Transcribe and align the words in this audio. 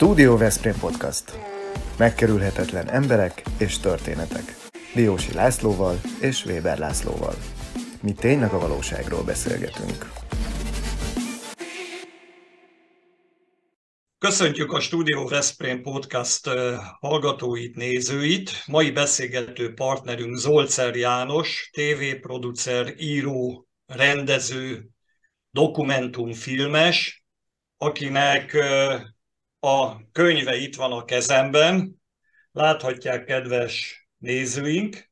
Studio 0.00 0.36
Veszprém 0.36 0.74
Podcast. 0.80 1.38
Megkerülhetetlen 1.98 2.88
emberek 2.88 3.42
és 3.58 3.78
történetek. 3.78 4.56
Diósi 4.94 5.32
Lászlóval 5.32 6.00
és 6.20 6.44
Weber 6.44 6.78
Lászlóval. 6.78 7.34
Mi 8.02 8.12
tényleg 8.12 8.52
a 8.52 8.58
valóságról 8.58 9.22
beszélgetünk. 9.22 10.12
Köszöntjük 14.18 14.72
a 14.72 14.80
Studio 14.80 15.28
Veszprém 15.28 15.82
Podcast 15.82 16.48
hallgatóit, 17.00 17.76
nézőit. 17.76 18.50
Mai 18.66 18.90
beszélgető 18.90 19.74
partnerünk 19.74 20.36
Zolcer 20.36 20.96
János, 20.96 21.70
tévéproducer, 21.72 22.94
író, 22.98 23.68
rendező, 23.86 24.88
dokumentumfilmes, 25.50 27.24
akinek 27.76 28.56
a 29.60 30.10
könyve 30.12 30.56
itt 30.56 30.76
van 30.76 30.92
a 30.92 31.04
kezemben, 31.04 32.00
láthatják 32.52 33.24
kedves 33.24 34.06
nézőink, 34.18 35.10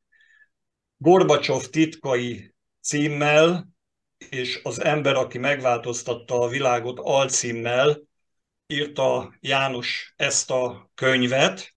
Gorbacsov 0.97 1.63
titkai 1.63 2.53
címmel 2.81 3.67
és 4.29 4.59
az 4.63 4.83
ember, 4.83 5.15
aki 5.15 5.37
megváltoztatta 5.37 6.41
a 6.41 6.47
világot 6.47 6.99
alcímmel 6.99 7.99
írta 8.67 9.33
János 9.39 10.13
ezt 10.15 10.51
a 10.51 10.89
könyvet. 10.95 11.73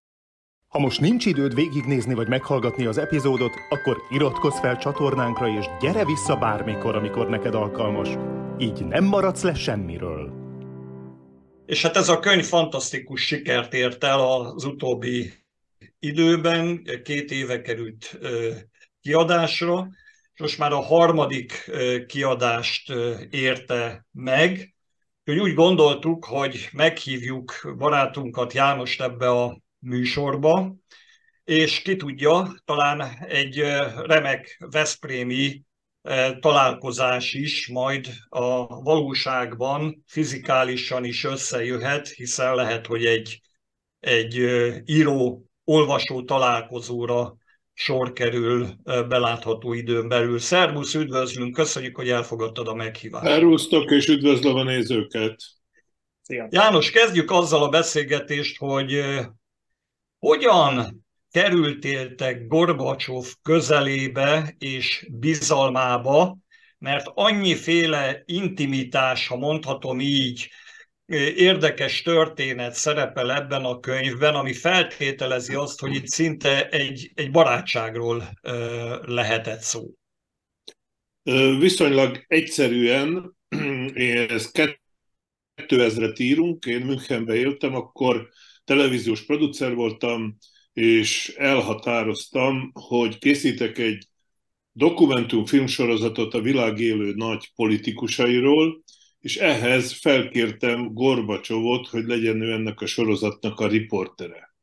Ha 0.68 0.78
most 0.78 1.00
nincs 1.00 1.26
időd 1.26 1.54
végignézni 1.54 2.14
vagy 2.14 2.28
meghallgatni 2.28 2.86
az 2.86 2.98
epizódot, 2.98 3.52
akkor 3.70 3.96
iratkozz 4.10 4.58
fel 4.58 4.78
csatornánkra 4.78 5.48
és 5.48 5.66
gyere 5.80 6.04
vissza 6.04 6.36
bármikor, 6.36 6.96
amikor 6.96 7.28
neked 7.28 7.54
alkalmas. 7.54 8.08
Így 8.58 8.84
nem 8.84 9.04
maradsz 9.04 9.42
le 9.42 9.54
semmiről. 9.54 10.41
És 11.72 11.82
hát 11.82 11.96
ez 11.96 12.08
a 12.08 12.18
könyv 12.18 12.44
fantasztikus 12.44 13.26
sikert 13.26 13.74
ért 13.74 14.04
el 14.04 14.20
az 14.20 14.64
utóbbi 14.64 15.32
időben, 15.98 16.84
két 17.04 17.30
éve 17.30 17.60
került 17.60 18.18
kiadásra, 19.00 19.88
és 20.34 20.40
most 20.40 20.58
már 20.58 20.72
a 20.72 20.80
harmadik 20.80 21.70
kiadást 22.06 22.92
érte 23.30 24.06
meg. 24.10 24.74
Úgy, 25.24 25.38
úgy 25.38 25.54
gondoltuk, 25.54 26.24
hogy 26.24 26.68
meghívjuk 26.72 27.74
barátunkat 27.78 28.52
Jánost 28.52 29.00
ebbe 29.00 29.30
a 29.30 29.60
műsorba, 29.78 30.74
és 31.44 31.82
ki 31.82 31.96
tudja, 31.96 32.54
talán 32.64 33.00
egy 33.28 33.58
remek 34.06 34.56
Veszprémi 34.70 35.62
találkozás 36.40 37.34
is 37.34 37.68
majd 37.68 38.08
a 38.28 38.80
valóságban 38.80 40.04
fizikálisan 40.06 41.04
is 41.04 41.24
összejöhet, 41.24 42.08
hiszen 42.08 42.54
lehet, 42.54 42.86
hogy 42.86 43.04
egy, 43.06 43.40
egy 44.00 44.34
író-olvasó 44.84 46.24
találkozóra 46.24 47.36
sor 47.74 48.12
kerül 48.12 48.68
belátható 48.84 49.72
időn 49.72 50.08
belül. 50.08 50.38
Szervusz, 50.38 50.94
üdvözlünk, 50.94 51.54
köszönjük, 51.54 51.96
hogy 51.96 52.08
elfogadtad 52.08 52.68
a 52.68 52.74
meghívást. 52.74 53.26
Szervusztok, 53.26 53.90
és 53.90 54.08
üdvözlöm 54.08 54.56
a 54.56 54.62
nézőket. 54.62 55.36
Szia. 56.22 56.48
János, 56.50 56.90
kezdjük 56.90 57.30
azzal 57.30 57.62
a 57.62 57.68
beszélgetést, 57.68 58.58
hogy 58.58 59.04
hogyan 60.18 61.01
kerültétek 61.32 62.46
Gorbacsov 62.46 63.26
közelébe 63.42 64.54
és 64.58 65.06
bizalmába, 65.10 66.38
mert 66.78 67.06
annyiféle 67.14 68.22
intimitás, 68.24 69.26
ha 69.26 69.36
mondhatom 69.36 70.00
így, 70.00 70.50
érdekes 71.36 72.02
történet 72.02 72.74
szerepel 72.74 73.32
ebben 73.32 73.64
a 73.64 73.80
könyvben, 73.80 74.34
ami 74.34 74.52
feltételezi 74.52 75.54
azt, 75.54 75.80
hogy 75.80 75.94
itt 75.94 76.06
szinte 76.06 76.68
egy, 76.68 77.10
egy 77.14 77.30
barátságról 77.30 78.38
lehetett 79.02 79.60
szó. 79.60 79.90
Viszonylag 81.58 82.24
egyszerűen, 82.26 83.36
ezt 84.28 84.80
2000-et 85.56 86.18
írunk, 86.18 86.64
én 86.64 86.80
Münchenbe 86.80 87.34
éltem, 87.34 87.74
akkor 87.74 88.28
televíziós 88.64 89.24
producer 89.24 89.74
voltam, 89.74 90.36
és 90.72 91.28
elhatároztam, 91.36 92.70
hogy 92.72 93.18
készítek 93.18 93.78
egy 93.78 94.06
dokumentum 94.72 95.44
filmsorozatot 95.44 96.34
a 96.34 96.40
világ 96.40 96.78
élő 96.78 97.12
nagy 97.14 97.50
politikusairól, 97.54 98.82
és 99.20 99.36
ehhez 99.36 99.92
felkértem 99.92 100.92
Gorbacsovot, 100.92 101.88
hogy 101.88 102.04
legyen 102.04 102.40
ő 102.40 102.52
ennek 102.52 102.80
a 102.80 102.86
sorozatnak 102.86 103.60
a 103.60 103.66
riportere. 103.66 104.54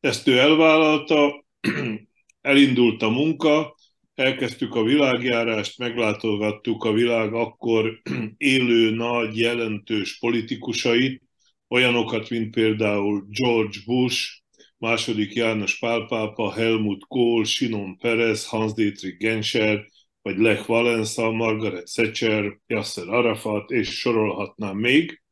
Ezt 0.00 0.28
ő 0.28 0.38
elvállalta, 0.38 1.44
elindult 2.40 3.02
a 3.02 3.08
munka, 3.10 3.74
elkezdtük 4.14 4.74
a 4.74 4.82
világjárást, 4.82 5.78
meglátogattuk 5.78 6.84
a 6.84 6.92
világ 6.92 7.32
akkor 7.32 8.00
élő, 8.36 8.90
nagy, 8.90 9.38
jelentős 9.38 10.18
politikusait, 10.18 11.22
olyanokat, 11.68 12.30
mint 12.30 12.54
például 12.54 13.26
George 13.28 13.78
Bush, 13.84 14.41
második 14.82 15.34
János 15.34 15.78
Pálpápa, 15.78 16.52
Helmut 16.52 17.04
Kohl, 17.08 17.44
Sinon 17.44 17.98
Perez, 17.98 18.46
Hans-Dietrich 18.46 19.18
Genscher, 19.18 19.84
vagy 20.22 20.38
Lech 20.38 20.70
Walesa, 20.70 21.30
Margaret 21.30 21.90
Thatcher, 21.94 22.58
Yasser 22.66 23.08
Arafat, 23.08 23.70
és 23.70 23.98
sorolhatnám 23.98 24.76
még. 24.76 25.22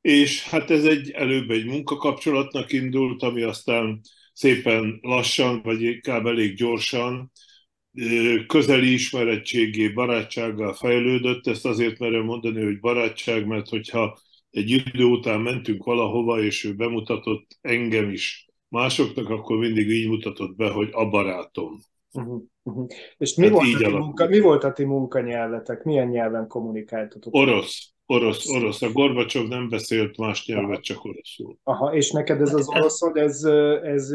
És 0.00 0.42
hát 0.42 0.70
ez 0.70 0.84
egy 0.84 1.10
előbb 1.10 1.50
egy 1.50 1.64
munkakapcsolatnak 1.64 2.72
indult, 2.72 3.22
ami 3.22 3.42
aztán 3.42 4.00
szépen 4.32 4.98
lassan, 5.02 5.62
vagy 5.62 5.82
inkább 5.82 6.26
elég 6.26 6.54
gyorsan 6.54 7.32
közeli 8.46 8.92
ismerettségé, 8.92 9.88
barátsággal 9.88 10.74
fejlődött. 10.74 11.46
Ezt 11.46 11.66
azért 11.66 11.98
merem 11.98 12.24
mondani, 12.24 12.64
hogy 12.64 12.80
barátság, 12.80 13.46
mert 13.46 13.68
hogyha 13.68 14.18
egy 14.50 14.70
idő 14.70 15.04
után 15.04 15.40
mentünk 15.40 15.84
valahova, 15.84 16.42
és 16.42 16.64
ő 16.64 16.74
bemutatott 16.74 17.58
engem 17.60 18.10
is 18.10 18.50
másoknak, 18.72 19.28
akkor 19.28 19.56
mindig 19.56 19.88
így 19.88 20.08
mutatott 20.08 20.56
be, 20.56 20.70
hogy 20.70 20.88
a 20.92 21.08
barátom. 21.08 21.78
Uh-huh, 22.12 22.42
uh-huh. 22.62 22.86
És 23.18 23.34
mi, 23.34 23.48
volt 23.48 23.74
a 23.74 23.78
ti 23.78 23.86
munka, 23.86 24.28
mi 24.28 24.40
volt 24.40 24.64
a 24.64 24.72
ti 24.72 24.84
munkanyelvetek? 24.84 25.82
Milyen 25.82 26.08
nyelven 26.08 26.46
kommunikáltatok? 26.46 27.34
Orosz. 27.34 27.92
Orosz, 28.06 28.48
orosz. 28.48 28.82
A 28.82 28.92
Gorbacsov 28.92 29.48
nem 29.48 29.68
beszélt 29.68 30.16
más 30.16 30.46
nyelvet, 30.46 30.82
csak 30.82 31.04
oroszul. 31.04 31.58
Aha, 31.62 31.94
és 31.94 32.10
neked 32.10 32.40
ez 32.40 32.54
az 32.54 32.68
oroszod, 32.68 33.16
ez, 33.16 33.44
ez 33.82 34.10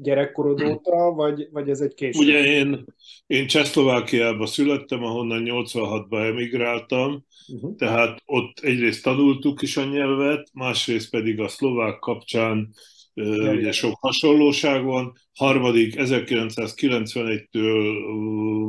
gyerekkorod 0.00 0.62
óta, 0.62 1.12
vagy, 1.12 1.48
vagy 1.52 1.68
ez 1.68 1.80
egy 1.80 1.94
később? 1.94 2.22
Ugye 2.22 2.44
én, 2.44 2.84
én 3.26 3.46
Csehszlovákiában 3.46 4.46
születtem, 4.46 5.04
ahonnan 5.04 5.42
86-ban 5.46 6.26
emigráltam, 6.26 7.24
uh-huh. 7.54 7.76
tehát 7.76 8.22
ott 8.26 8.58
egyrészt 8.60 9.02
tanultuk 9.02 9.62
is 9.62 9.76
a 9.76 9.84
nyelvet, 9.84 10.48
másrészt 10.52 11.10
pedig 11.10 11.40
a 11.40 11.48
szlovák 11.48 11.98
kapcsán 11.98 12.74
ugye 13.14 13.72
sok 13.72 13.98
hasonlóság 14.00 14.84
van. 14.84 15.12
Harmadik, 15.34 15.94
1991-től 15.96 17.98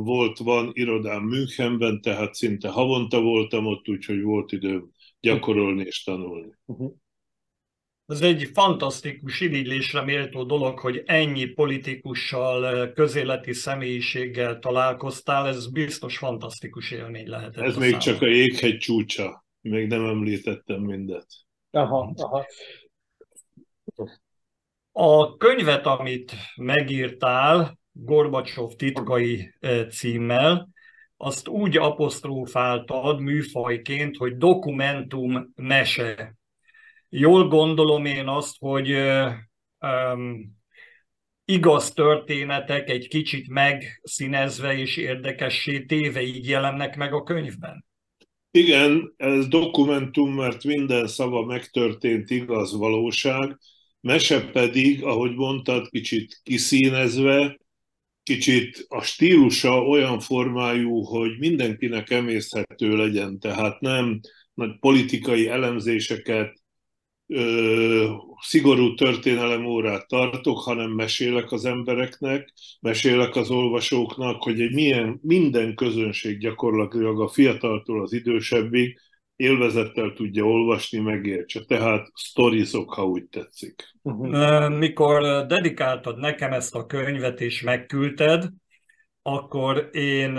volt, 0.04 0.38
van 0.38 0.70
irodám 0.72 1.22
Münchenben, 1.22 2.00
tehát 2.00 2.34
szinte 2.34 2.68
havonta 2.68 3.20
voltam 3.20 3.66
ott, 3.66 3.88
úgyhogy 3.88 4.22
volt 4.22 4.52
időm 4.52 4.90
gyakorolni 5.20 5.84
és 5.84 6.02
tanulni. 6.02 6.52
Uh-huh. 6.64 6.92
Ez 8.06 8.20
egy 8.20 8.50
fantasztikus, 8.52 9.40
irigylésre 9.40 10.02
méltó 10.02 10.44
dolog, 10.44 10.78
hogy 10.78 11.02
ennyi 11.06 11.46
politikussal, 11.46 12.92
közéleti 12.92 13.52
személyiséggel 13.52 14.58
találkoztál, 14.58 15.48
ez 15.48 15.70
biztos 15.70 16.18
fantasztikus 16.18 16.90
élmény 16.90 17.28
lehetett. 17.28 17.64
Ez 17.64 17.76
még 17.76 17.96
csak 17.96 18.22
a 18.22 18.26
jéghegy 18.26 18.78
csúcsa, 18.78 19.44
még 19.60 19.86
nem 19.86 20.04
említettem 20.04 20.80
mindet. 20.80 21.26
Aha, 21.70 22.12
aha. 22.16 22.46
A 24.96 25.36
könyvet, 25.36 25.86
amit 25.86 26.32
megírtál, 26.56 27.78
Gorbacsov 27.92 28.72
titkai 28.72 29.54
e, 29.60 29.86
címmel, 29.86 30.68
azt 31.16 31.48
úgy 31.48 31.76
apostrofáltad 31.76 33.20
műfajként, 33.20 34.16
hogy 34.16 34.36
dokumentum 34.36 35.52
mese. 35.54 36.36
Jól 37.08 37.48
gondolom 37.48 38.04
én 38.04 38.28
azt, 38.28 38.56
hogy 38.58 38.92
um, 39.78 40.56
igaz 41.44 41.92
történetek 41.92 42.88
egy 42.88 43.08
kicsit 43.08 43.48
megszínezve 43.48 44.76
és 44.76 44.96
érdekessé 44.96 45.84
téve 45.84 46.22
így 46.22 46.48
jelennek 46.48 46.96
meg 46.96 47.12
a 47.12 47.22
könyvben. 47.22 47.84
Igen, 48.50 49.14
ez 49.16 49.48
dokumentum, 49.48 50.34
mert 50.34 50.64
minden 50.64 51.06
szava 51.06 51.44
megtörtént 51.44 52.30
igaz 52.30 52.76
valóság, 52.76 53.58
mese 54.04 54.50
pedig, 54.50 55.04
ahogy 55.04 55.34
mondtad, 55.34 55.88
kicsit 55.88 56.40
kiszínezve, 56.42 57.58
kicsit 58.22 58.84
a 58.88 59.02
stílusa 59.02 59.82
olyan 59.82 60.20
formájú, 60.20 61.02
hogy 61.02 61.38
mindenkinek 61.38 62.10
emészhető 62.10 62.96
legyen, 62.96 63.38
tehát 63.38 63.80
nem 63.80 64.20
nagy 64.54 64.78
politikai 64.78 65.48
elemzéseket, 65.48 66.62
ö, 67.26 68.14
szigorú 68.40 68.94
történelem 68.94 69.64
tartok, 70.06 70.58
hanem 70.58 70.90
mesélek 70.90 71.52
az 71.52 71.64
embereknek, 71.64 72.52
mesélek 72.80 73.36
az 73.36 73.50
olvasóknak, 73.50 74.42
hogy 74.42 74.60
egy 74.60 74.74
milyen, 74.74 75.18
minden 75.22 75.74
közönség 75.74 76.38
gyakorlatilag 76.38 77.20
a 77.20 77.28
fiataltól 77.28 78.02
az 78.02 78.12
idősebbig 78.12 78.98
élvezettel 79.36 80.12
tudja 80.12 80.44
olvasni, 80.44 80.98
megértse. 80.98 81.64
Tehát 81.64 82.10
sztorizok, 82.14 82.94
ha 82.94 83.04
úgy 83.04 83.24
tetszik. 83.24 83.94
Mikor 84.68 85.46
dedikáltad 85.46 86.18
nekem 86.18 86.52
ezt 86.52 86.74
a 86.74 86.86
könyvet 86.86 87.40
és 87.40 87.62
megküldted, 87.62 88.48
akkor 89.22 89.88
én 89.92 90.38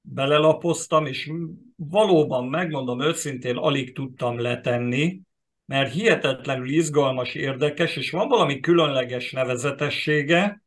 belelapoztam, 0.00 1.06
és 1.06 1.30
valóban, 1.76 2.46
megmondom 2.46 3.00
őszintén, 3.00 3.56
alig 3.56 3.94
tudtam 3.94 4.40
letenni, 4.40 5.20
mert 5.64 5.92
hihetetlenül 5.92 6.68
izgalmas, 6.68 7.34
érdekes, 7.34 7.96
és 7.96 8.10
van 8.10 8.28
valami 8.28 8.60
különleges 8.60 9.32
nevezetessége, 9.32 10.62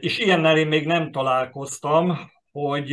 és 0.00 0.18
ilyennel 0.18 0.56
én 0.56 0.68
még 0.68 0.86
nem 0.86 1.10
találkoztam, 1.10 2.18
hogy 2.52 2.92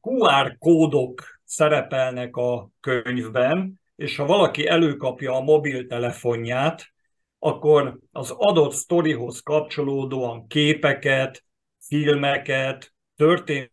QR 0.00 0.56
kódok 0.58 1.37
szerepelnek 1.48 2.36
a 2.36 2.70
könyvben, 2.80 3.80
és 3.96 4.16
ha 4.16 4.26
valaki 4.26 4.66
előkapja 4.66 5.32
a 5.32 5.40
mobiltelefonját, 5.40 6.92
akkor 7.38 7.98
az 8.12 8.30
adott 8.30 8.72
sztorihoz 8.72 9.40
kapcsolódóan 9.40 10.46
képeket, 10.46 11.44
filmeket, 11.78 12.94
történéseket 13.16 13.72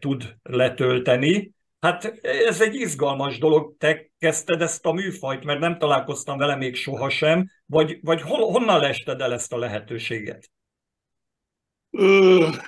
tud 0.00 0.36
letölteni. 0.42 1.52
Hát 1.80 2.04
ez 2.22 2.60
egy 2.60 2.74
izgalmas 2.74 3.38
dolog. 3.38 3.76
Te 3.78 4.10
kezdted 4.18 4.62
ezt 4.62 4.86
a 4.86 4.92
műfajt, 4.92 5.44
mert 5.44 5.60
nem 5.60 5.78
találkoztam 5.78 6.38
vele 6.38 6.56
még 6.56 6.74
sohasem, 6.74 7.50
vagy, 7.66 7.98
vagy 8.02 8.20
hol, 8.20 8.50
honnan 8.50 8.80
lested 8.80 9.20
el 9.20 9.32
ezt 9.32 9.52
a 9.52 9.58
lehetőséget? 9.58 10.50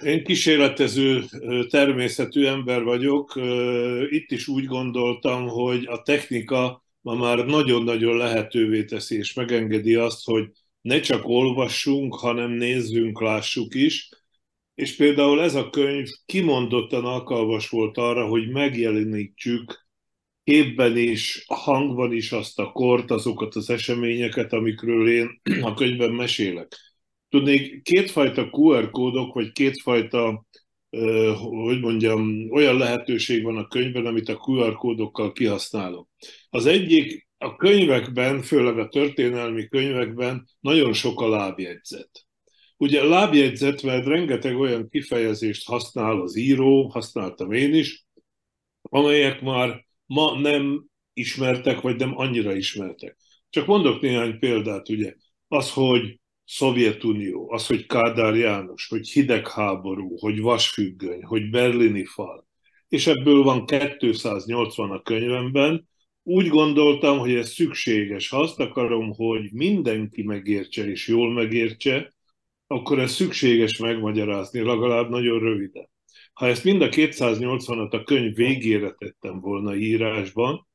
Én 0.03 0.25
kísérletező 0.25 1.25
természetű 1.69 2.45
ember 2.45 2.83
vagyok. 2.83 3.41
Itt 4.09 4.31
is 4.31 4.49
úgy 4.49 4.65
gondoltam, 4.65 5.49
hogy 5.49 5.87
a 5.87 6.03
technika 6.03 6.85
ma 7.01 7.15
már 7.15 7.47
nagyon-nagyon 7.47 8.17
lehetővé 8.17 8.85
teszi 8.85 9.17
és 9.17 9.33
megengedi 9.33 9.95
azt, 9.95 10.25
hogy 10.25 10.51
ne 10.81 11.01
csak 11.01 11.29
olvassunk, 11.29 12.15
hanem 12.15 12.51
nézzünk, 12.51 13.21
lássuk 13.21 13.75
is. 13.75 14.09
És 14.75 14.97
például 14.97 15.43
ez 15.43 15.55
a 15.55 15.71
könyv 15.71 16.09
kimondottan 16.27 17.05
alkalmas 17.05 17.69
volt 17.69 17.99
arra, 17.99 18.27
hogy 18.27 18.49
megjelenítsük 18.49 19.87
képben 20.45 20.97
is, 20.97 21.45
hangban 21.47 22.13
is 22.13 22.33
azt 22.33 22.59
a 22.59 22.73
kort, 22.73 23.11
azokat 23.11 23.55
az 23.55 23.71
eseményeket, 23.71 24.53
amikről 24.53 25.09
én 25.09 25.41
a 25.63 25.75
könyvben 25.75 26.11
mesélek. 26.11 26.96
Tudnék, 27.37 27.83
kétfajta 27.83 28.49
QR 28.51 28.91
kódok, 28.91 29.35
vagy 29.35 29.53
kétfajta, 29.53 30.47
hogy 31.35 31.81
mondjam, 31.81 32.51
olyan 32.51 32.77
lehetőség 32.77 33.43
van 33.43 33.57
a 33.57 33.67
könyvben, 33.67 34.07
amit 34.07 34.29
a 34.29 34.37
QR 34.47 34.75
kódokkal 34.75 35.33
kihasználok. 35.33 36.09
Az 36.51 36.67
egyik 36.67 37.29
a 37.39 37.57
könyvekben, 37.57 38.43
főleg 38.43 38.79
a 38.79 38.89
történelmi 38.89 39.69
könyvekben 39.69 40.49
nagyon 40.61 40.93
sok 40.93 41.21
a 41.21 41.29
lábjegyzet. 41.29 42.27
Ugye 42.77 43.01
a 43.01 43.09
lábjegyzet, 43.09 43.83
mert 43.83 44.07
rengeteg 44.07 44.57
olyan 44.57 44.89
kifejezést 44.89 45.67
használ 45.67 46.21
az 46.21 46.37
író, 46.37 46.89
használtam 46.89 47.53
én 47.53 47.75
is, 47.75 48.05
amelyek 48.83 49.41
már 49.41 49.85
ma 50.07 50.39
nem 50.39 50.87
ismertek, 51.13 51.81
vagy 51.81 51.97
nem 51.97 52.19
annyira 52.19 52.55
ismertek. 52.55 53.17
Csak 53.51 53.67
mondok 53.67 54.01
néhány 54.01 54.39
példát, 54.39 54.89
ugye. 54.89 55.15
Az, 55.49 55.73
hogy 55.73 56.21
Szovjetunió, 56.47 57.53
az, 57.53 57.67
hogy 57.67 57.87
Kádár 57.87 58.35
János, 58.35 58.89
hogy 58.89 59.09
hidegháború, 59.09 60.17
hogy 60.19 60.41
vasfüggöny, 60.41 61.25
hogy 61.25 61.51
berlini 61.51 62.05
fal, 62.05 62.47
és 62.89 63.07
ebből 63.07 63.43
van 63.43 63.67
280 63.67 64.91
a 64.91 65.03
könyvemben, 65.03 65.89
úgy 66.23 66.49
gondoltam, 66.49 67.19
hogy 67.19 67.35
ez 67.35 67.53
szükséges. 67.53 68.29
Ha 68.29 68.39
azt 68.39 68.61
akarom, 68.61 69.13
hogy 69.13 69.53
mindenki 69.53 70.23
megértse 70.23 70.91
és 70.91 71.09
jól 71.09 71.33
megértse, 71.33 72.15
akkor 72.67 72.99
ez 72.99 73.13
szükséges 73.13 73.79
megmagyarázni, 73.79 74.61
legalább 74.61 75.09
nagyon 75.09 75.39
röviden. 75.39 75.91
Ha 76.33 76.47
ezt 76.47 76.65
mind 76.65 76.83
a 76.83 76.89
280-at 76.89 77.91
a 77.91 78.03
könyv 78.03 78.35
végére 78.35 78.91
tettem 78.91 79.41
volna 79.41 79.75
írásban, 79.75 80.67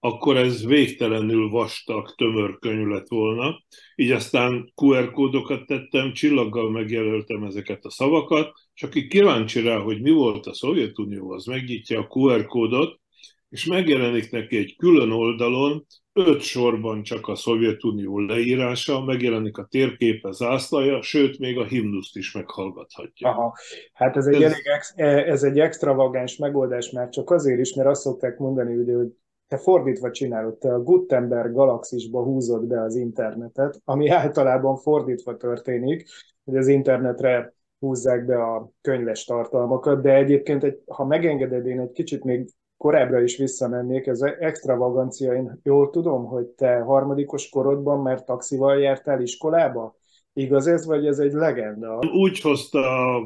akkor 0.00 0.36
ez 0.36 0.66
végtelenül 0.66 1.48
vastag, 1.48 2.14
tömör 2.14 2.58
könyv 2.58 2.86
lett 2.86 3.08
volna. 3.08 3.62
Így 3.94 4.10
aztán 4.10 4.72
QR 4.82 5.10
kódokat 5.10 5.66
tettem, 5.66 6.12
csillaggal 6.12 6.70
megjelöltem 6.70 7.42
ezeket 7.44 7.84
a 7.84 7.90
szavakat, 7.90 8.52
és 8.74 8.82
aki 8.82 9.06
kíváncsi 9.06 9.60
rá, 9.60 9.78
hogy 9.78 10.00
mi 10.00 10.10
volt 10.10 10.46
a 10.46 10.54
Szovjetunió, 10.54 11.30
az 11.30 11.44
megnyitja 11.44 12.00
a 12.00 12.06
QR 12.08 12.46
kódot, 12.46 13.00
és 13.48 13.64
megjelenik 13.64 14.30
neki 14.30 14.56
egy 14.56 14.76
külön 14.76 15.10
oldalon, 15.10 15.86
öt 16.12 16.40
sorban 16.40 17.02
csak 17.02 17.28
a 17.28 17.34
Szovjetunió 17.34 18.18
leírása, 18.18 19.04
megjelenik 19.04 19.58
a 19.58 19.66
térképe, 19.70 20.32
zászlaja, 20.32 21.02
sőt, 21.02 21.38
még 21.38 21.58
a 21.58 21.64
himnuszt 21.64 22.16
is 22.16 22.32
meghallgathatja. 22.32 23.28
Aha, 23.28 23.56
hát 23.92 24.16
ez 24.16 24.26
egy, 24.26 24.42
ez... 24.42 24.52
Elég 24.52 24.66
ex, 24.66 24.92
ez 25.26 25.42
egy 25.42 25.58
extravagáns 25.58 26.36
megoldás, 26.36 26.90
mert 26.90 27.12
csak 27.12 27.30
azért 27.30 27.60
is, 27.60 27.74
mert 27.74 27.88
azt 27.88 28.00
szokták 28.00 28.38
mondani, 28.38 28.76
hogy 28.76 29.12
te 29.50 29.58
fordítva 29.58 30.10
csinálod, 30.10 30.58
te 30.58 30.74
a 30.74 30.82
Gutenberg 30.82 31.52
galaxisba 31.52 32.22
húzod 32.22 32.66
be 32.66 32.82
az 32.82 32.96
internetet, 32.96 33.80
ami 33.84 34.08
általában 34.22 34.76
fordítva 34.76 35.36
történik, 35.36 36.08
hogy 36.44 36.56
az 36.56 36.68
internetre 36.68 37.54
húzzák 37.78 38.24
be 38.24 38.42
a 38.42 38.70
könyves 38.80 39.24
tartalmakat, 39.24 40.02
de 40.02 40.14
egyébként, 40.14 40.64
egy, 40.64 40.82
ha 40.86 41.04
megengeded, 41.04 41.66
én 41.66 41.80
egy 41.80 41.92
kicsit 41.92 42.24
még 42.24 42.48
korábbra 42.76 43.22
is 43.22 43.36
visszamennék, 43.36 44.06
ez 44.06 44.20
extravagancia, 44.20 45.34
én 45.34 45.60
jól 45.62 45.90
tudom, 45.90 46.24
hogy 46.24 46.46
te 46.46 46.78
harmadikos 46.78 47.48
korodban 47.48 48.02
mert 48.02 48.26
taxival 48.26 48.80
jártál 48.80 49.20
iskolába? 49.20 49.96
Igaz 50.32 50.66
ez, 50.66 50.86
vagy 50.86 51.06
ez 51.06 51.18
egy 51.18 51.32
legenda? 51.32 51.98
Úgy 52.12 52.40
hozta 52.40 53.16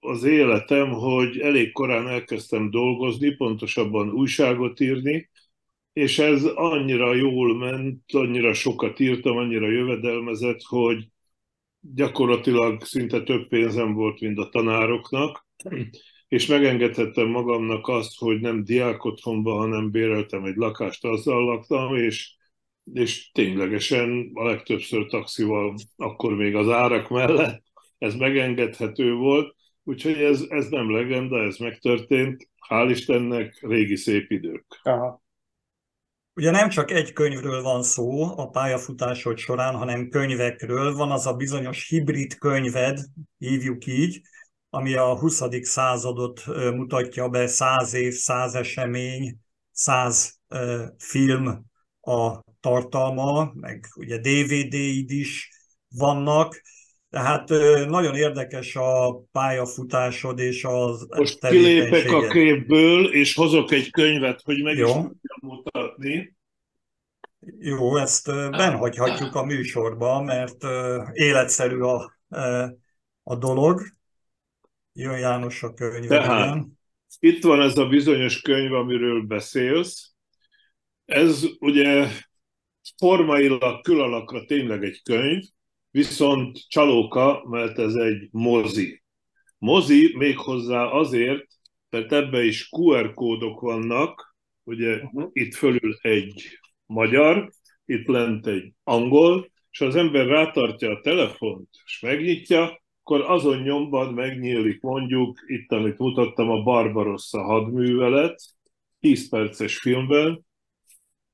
az 0.00 0.24
életem, 0.24 0.92
hogy 0.92 1.38
elég 1.38 1.72
korán 1.72 2.08
elkezdtem 2.08 2.70
dolgozni, 2.70 3.30
pontosabban 3.30 4.10
újságot 4.12 4.80
írni, 4.80 5.28
és 5.94 6.18
ez 6.18 6.44
annyira 6.44 7.14
jól 7.14 7.56
ment, 7.56 8.02
annyira 8.12 8.54
sokat 8.54 9.00
írtam, 9.00 9.36
annyira 9.36 9.70
jövedelmezett, 9.70 10.62
hogy 10.62 11.08
gyakorlatilag 11.80 12.84
szinte 12.84 13.22
több 13.22 13.48
pénzem 13.48 13.92
volt, 13.92 14.20
mint 14.20 14.38
a 14.38 14.48
tanároknak, 14.48 15.46
és 16.28 16.46
megengedhettem 16.46 17.28
magamnak 17.28 17.88
azt, 17.88 18.18
hogy 18.18 18.40
nem 18.40 18.64
diákotthonban, 18.64 19.58
hanem 19.58 19.90
béreltem 19.90 20.44
egy 20.44 20.56
lakást, 20.56 21.04
azzal 21.04 21.44
laktam, 21.44 21.94
és, 21.94 22.36
és 22.92 23.30
ténylegesen 23.32 24.30
a 24.34 24.44
legtöbbször 24.44 25.06
taxival, 25.06 25.74
akkor 25.96 26.34
még 26.34 26.54
az 26.54 26.68
árak 26.68 27.08
mellett, 27.08 27.62
ez 27.98 28.14
megengedhető 28.14 29.12
volt, 29.12 29.56
úgyhogy 29.82 30.22
ez, 30.22 30.44
ez 30.48 30.68
nem 30.68 30.90
legenda, 30.90 31.42
ez 31.42 31.56
megtörtént, 31.56 32.48
hál' 32.68 32.90
Istennek 32.90 33.58
régi 33.60 33.96
szép 33.96 34.30
idők. 34.30 34.80
Aha. 34.82 35.23
Ugye 36.36 36.50
nem 36.50 36.68
csak 36.68 36.90
egy 36.90 37.12
könyvről 37.12 37.62
van 37.62 37.82
szó 37.82 38.38
a 38.38 38.48
pályafutásod 38.48 39.38
során, 39.38 39.74
hanem 39.74 40.08
könyvekről. 40.08 40.94
Van 40.94 41.10
az 41.10 41.26
a 41.26 41.34
bizonyos 41.34 41.88
hibrid 41.88 42.38
könyved, 42.38 42.98
hívjuk 43.38 43.86
így, 43.86 44.20
ami 44.70 44.94
a 44.94 45.18
20. 45.18 45.42
századot 45.62 46.46
mutatja 46.74 47.28
be, 47.28 47.46
száz 47.46 47.94
év, 47.94 48.12
száz 48.12 48.54
esemény, 48.54 49.38
száz 49.70 50.38
film 50.98 51.64
a 52.00 52.40
tartalma, 52.60 53.52
meg 53.54 53.86
ugye 53.96 54.18
DVD-id 54.18 55.10
is 55.10 55.48
vannak, 55.88 56.62
tehát 57.14 57.48
nagyon 57.88 58.14
érdekes 58.14 58.76
a 58.76 59.20
pályafutásod 59.32 60.38
és 60.38 60.64
az 60.64 61.06
Most 61.16 61.48
kilépek 61.48 62.12
a 62.12 62.28
képből, 62.28 63.12
és 63.12 63.34
hozok 63.34 63.72
egy 63.72 63.90
könyvet, 63.90 64.40
hogy 64.44 64.62
meg 64.62 64.76
Jó. 64.76 64.86
is 64.86 64.92
tudjam 64.92 65.38
mutatni. 65.40 66.36
Jó, 67.58 67.96
ezt 67.96 68.26
benhagyhatjuk 68.50 69.34
a 69.34 69.44
műsorba, 69.44 70.22
mert 70.22 70.64
életszerű 71.12 71.78
a, 71.80 72.18
a 73.22 73.36
dolog. 73.36 73.82
Jön 74.92 75.18
János 75.18 75.62
a 75.62 75.74
könyv. 75.74 76.08
Tehát, 76.08 76.64
itt 77.18 77.42
van 77.42 77.60
ez 77.60 77.78
a 77.78 77.86
bizonyos 77.86 78.40
könyv, 78.40 78.72
amiről 78.72 79.22
beszélsz. 79.22 80.12
Ez 81.04 81.44
ugye 81.58 82.08
formailag 82.96 83.80
külalakra 83.80 84.44
tényleg 84.44 84.84
egy 84.84 85.02
könyv, 85.02 85.42
viszont 85.94 86.68
csalóka, 86.68 87.44
mert 87.48 87.78
ez 87.78 87.94
egy 87.94 88.28
mozi. 88.30 89.02
Mozi 89.58 90.14
méghozzá 90.16 90.84
azért, 90.84 91.46
mert 91.90 92.12
ebbe 92.12 92.44
is 92.44 92.68
QR 92.70 93.14
kódok 93.14 93.60
vannak, 93.60 94.36
ugye 94.62 94.94
uh-huh. 94.94 95.30
itt 95.32 95.54
fölül 95.54 95.96
egy 96.00 96.58
magyar, 96.86 97.50
itt 97.84 98.06
lent 98.06 98.46
egy 98.46 98.72
angol, 98.84 99.50
és 99.70 99.80
az 99.80 99.96
ember 99.96 100.26
rátartja 100.26 100.90
a 100.90 101.00
telefont, 101.00 101.68
és 101.84 102.00
megnyitja, 102.00 102.82
akkor 103.02 103.20
azon 103.20 103.58
nyomban 103.58 104.14
megnyílik 104.14 104.80
mondjuk, 104.80 105.38
itt 105.46 105.72
amit 105.72 105.98
mutattam, 105.98 106.50
a 106.50 106.62
Barbarossa 106.62 107.42
hadművelet, 107.42 108.42
10 109.00 109.28
perces 109.28 109.78
filmben, 109.78 110.46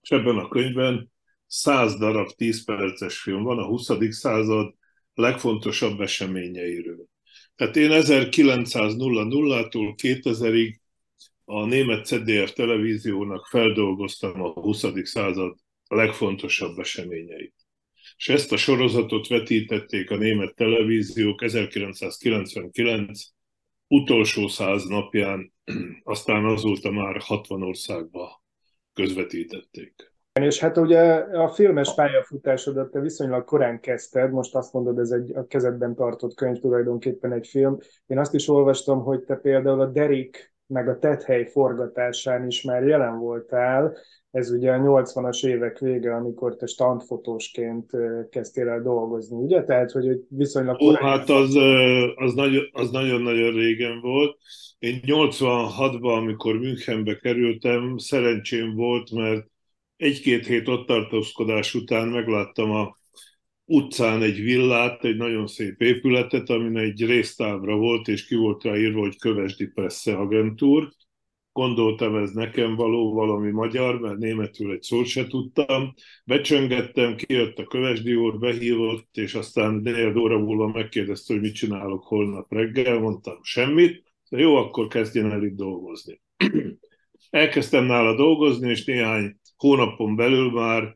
és 0.00 0.10
ebben 0.10 0.38
a 0.38 0.48
könyvben 0.48 1.10
100 1.52 1.96
darab 1.96 2.28
10 2.36 2.64
perces 2.64 3.18
film 3.18 3.42
van 3.42 3.58
a 3.58 3.66
20. 3.66 3.90
század 4.10 4.74
legfontosabb 5.14 6.00
eseményeiről. 6.00 7.06
Tehát 7.56 7.76
én 7.76 7.90
1900-tól 7.92 9.14
2000-ig 9.96 10.74
a 11.44 11.64
német 11.64 12.06
CDR 12.06 12.52
televíziónak 12.52 13.46
feldolgoztam 13.46 14.42
a 14.42 14.48
20. 14.48 14.84
század 15.02 15.56
legfontosabb 15.88 16.78
eseményeit. 16.78 17.54
És 18.16 18.28
ezt 18.28 18.52
a 18.52 18.56
sorozatot 18.56 19.28
vetítették 19.28 20.10
a 20.10 20.16
német 20.16 20.54
televíziók 20.54 21.42
1999 21.42 23.20
utolsó 23.86 24.48
száz 24.48 24.84
napján, 24.84 25.52
aztán 26.02 26.44
azóta 26.44 26.90
már 26.90 27.20
60 27.20 27.62
országba 27.62 28.44
közvetítették. 28.92 30.09
És 30.32 30.60
hát 30.60 30.76
ugye 30.76 31.00
a 31.14 31.48
filmes 31.48 31.94
pályafutásodat 31.94 32.90
te 32.90 33.00
viszonylag 33.00 33.44
korán 33.44 33.80
kezdted, 33.80 34.30
most 34.32 34.54
azt 34.54 34.72
mondod, 34.72 34.98
ez 34.98 35.10
egy 35.10 35.36
a 35.36 35.46
kezedben 35.46 35.94
tartott 35.94 36.34
könyv 36.34 36.58
tulajdonképpen 36.58 37.32
egy 37.32 37.46
film. 37.46 37.76
Én 38.06 38.18
azt 38.18 38.34
is 38.34 38.48
olvastam, 38.48 39.02
hogy 39.02 39.20
te 39.20 39.34
például 39.34 39.80
a 39.80 39.86
Derik 39.86 40.54
meg 40.66 40.88
a 40.88 40.98
Tethely 40.98 41.46
forgatásán 41.46 42.46
is 42.46 42.62
már 42.62 42.82
jelen 42.86 43.18
voltál. 43.18 43.96
Ez 44.30 44.50
ugye 44.50 44.72
a 44.72 44.78
80-as 44.78 45.46
évek 45.46 45.78
vége, 45.78 46.14
amikor 46.14 46.56
te 46.56 46.66
standfotósként 46.66 47.90
kezdtél 48.30 48.68
el 48.68 48.82
dolgozni, 48.82 49.36
ugye? 49.36 49.64
Tehát, 49.64 49.90
hogy 49.90 50.20
viszonylag 50.28 50.80
Ó, 50.82 50.92
hát 50.92 51.28
az, 51.28 51.54
az, 52.14 52.34
nagyon, 52.34 52.64
az 52.72 52.90
nagyon-nagyon 52.90 53.52
régen 53.52 54.00
volt. 54.00 54.36
Én 54.78 55.00
86-ban, 55.02 56.16
amikor 56.16 56.58
Münchenbe 56.58 57.16
kerültem, 57.16 57.96
szerencsém 57.96 58.74
volt, 58.74 59.10
mert 59.10 59.49
egy-két 60.00 60.46
hét 60.46 60.68
ott 60.68 60.86
tartózkodás 60.86 61.74
után 61.74 62.08
megláttam 62.08 62.70
a 62.70 62.98
utcán 63.64 64.22
egy 64.22 64.40
villát, 64.40 65.04
egy 65.04 65.16
nagyon 65.16 65.46
szép 65.46 65.80
épületet, 65.80 66.50
amin 66.50 66.76
egy 66.76 67.06
résztávra 67.06 67.76
volt, 67.76 68.08
és 68.08 68.26
ki 68.26 68.34
volt 68.34 68.62
rá 68.62 68.76
írva, 68.76 69.00
hogy 69.00 69.18
Kövesdi 69.18 69.66
Presse 69.66 70.16
Agentúr. 70.16 70.88
Gondoltam, 71.52 72.16
ez 72.16 72.30
nekem 72.30 72.74
való 72.74 73.12
valami 73.14 73.50
magyar, 73.50 74.00
mert 74.00 74.18
németül 74.18 74.72
egy 74.72 74.82
szót 74.82 75.06
se 75.06 75.26
tudtam. 75.26 75.94
Becsöngettem, 76.24 77.16
kijött 77.16 77.58
a 77.58 77.64
Kövesdi 77.64 78.14
úr, 78.14 78.38
behívott, 78.38 79.08
és 79.16 79.34
aztán 79.34 79.74
négy 79.74 80.18
óra 80.18 80.38
múlva 80.38 80.68
megkérdezte, 80.68 81.32
hogy 81.32 81.42
mit 81.42 81.54
csinálok 81.54 82.04
holnap 82.04 82.52
reggel. 82.52 82.98
Mondtam, 82.98 83.38
semmit. 83.42 84.04
De 84.30 84.38
jó, 84.38 84.56
akkor 84.56 84.86
kezdjen 84.86 85.32
el 85.32 85.44
itt 85.44 85.56
dolgozni. 85.56 86.20
Elkezdtem 87.30 87.84
nála 87.84 88.14
dolgozni, 88.14 88.70
és 88.70 88.84
néhány 88.84 89.36
hónapon 89.56 90.16
belül 90.16 90.50
már 90.50 90.94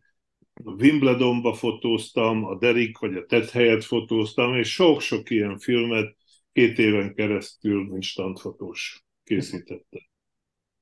Wimbledonba 0.65 1.55
fotóztam, 1.55 2.45
a 2.45 2.59
Derik 2.59 2.99
vagy 2.99 3.17
a 3.17 3.27
Ted 3.27 3.51
helyet 3.51 3.85
fotóztam, 3.85 4.55
és 4.55 4.73
sok-sok 4.73 5.31
ilyen 5.31 5.59
filmet 5.59 6.17
két 6.53 6.79
éven 6.79 7.15
keresztül, 7.15 7.89
mint 7.89 8.03
standfotós 8.03 9.05
készítettem. 9.25 10.01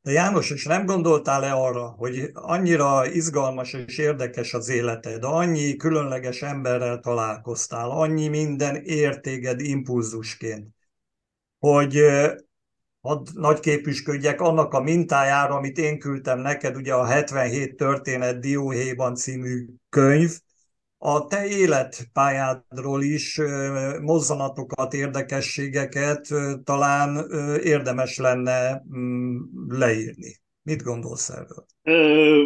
De 0.02 0.10
János, 0.10 0.50
és 0.50 0.64
nem 0.64 0.86
gondoltál-e 0.86 1.52
arra, 1.52 1.88
hogy 1.88 2.30
annyira 2.32 3.06
izgalmas 3.06 3.72
és 3.72 3.98
érdekes 3.98 4.54
az 4.54 4.68
életed, 4.68 5.24
annyi 5.24 5.76
különleges 5.76 6.42
emberrel 6.42 6.98
találkoztál, 6.98 7.90
annyi 7.90 8.28
minden 8.28 8.76
értéged 8.84 9.60
impulzusként, 9.60 10.68
hogy 11.58 12.00
hadd 13.02 13.26
nagyképüsködjek 13.34 14.40
annak 14.40 14.72
a 14.72 14.80
mintájára, 14.80 15.54
amit 15.54 15.78
én 15.78 15.98
küldtem 15.98 16.38
neked, 16.38 16.76
ugye 16.76 16.94
a 16.94 17.06
77 17.06 17.76
történet 17.76 18.40
Dióhéjban 18.40 19.14
című 19.14 19.66
könyv, 19.88 20.30
a 21.04 21.26
te 21.26 21.46
életpályádról 21.46 23.02
is 23.02 23.40
mozzanatokat, 24.00 24.92
érdekességeket 24.92 26.28
talán 26.64 27.30
érdemes 27.62 28.18
lenne 28.18 28.84
mm, 28.96 29.38
leírni. 29.68 30.40
Mit 30.62 30.82
gondolsz 30.82 31.28
erről? 31.28 31.66
Ö, 31.82 32.42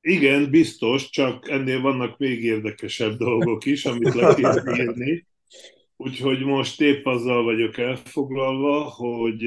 igen, 0.00 0.50
biztos, 0.50 1.10
csak 1.10 1.50
ennél 1.50 1.80
vannak 1.80 2.18
még 2.18 2.44
érdekesebb 2.44 3.16
dolgok 3.16 3.64
is, 3.64 3.84
amit 3.84 4.14
le 4.14 4.34
kell 4.34 4.64
írni. 4.76 5.26
Úgyhogy 6.02 6.44
most 6.44 6.80
épp 6.80 7.06
azzal 7.06 7.42
vagyok 7.42 7.78
elfoglalva, 7.78 8.82
hogy 8.82 9.44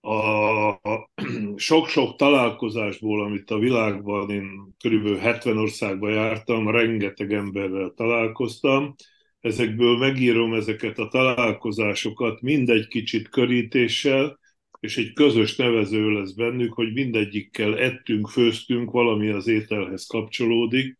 a 0.00 1.00
sok-sok 1.56 2.16
találkozásból, 2.16 3.22
amit 3.24 3.50
a 3.50 3.58
világban, 3.58 4.30
én 4.30 4.74
körülbelül 4.82 5.18
70 5.18 5.56
országban 5.58 6.12
jártam, 6.12 6.70
rengeteg 6.70 7.32
emberrel 7.32 7.92
találkoztam, 7.96 8.94
ezekből 9.40 9.98
megírom 9.98 10.54
ezeket 10.54 10.98
a 10.98 11.08
találkozásokat 11.08 12.40
mindegy 12.40 12.86
kicsit 12.86 13.28
körítéssel, 13.28 14.38
és 14.80 14.96
egy 14.96 15.12
közös 15.12 15.56
nevező 15.56 16.10
lesz 16.10 16.32
bennük, 16.32 16.72
hogy 16.72 16.92
mindegyikkel 16.92 17.78
ettünk, 17.78 18.28
főztünk, 18.28 18.90
valami 18.90 19.28
az 19.28 19.46
ételhez 19.46 20.06
kapcsolódik. 20.06 20.96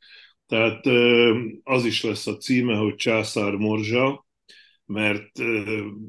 Tehát 0.47 0.87
az 1.63 1.85
is 1.85 2.03
lesz 2.03 2.27
a 2.27 2.37
címe, 2.37 2.77
hogy 2.77 2.95
Császár 2.95 3.55
Morzsa, 3.55 4.29
mert 4.91 5.31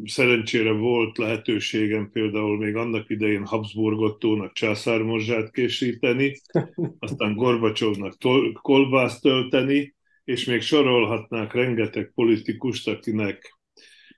szerencsére 0.04 0.72
volt 0.72 1.18
lehetőségem 1.18 2.10
például 2.10 2.58
még 2.58 2.76
annak 2.76 3.10
idején 3.10 3.46
Habsburgottónak 3.46 4.54
császármorzsát 4.54 5.52
készíteni, 5.52 6.42
aztán 7.00 7.36
Gorbacsovnak 7.36 8.18
kolbászt 8.62 9.22
tölteni, 9.22 9.96
és 10.24 10.46
még 10.46 10.62
sorolhatnák 10.62 11.54
rengeteg 11.54 12.12
politikust, 12.16 12.88
akinek 12.88 13.60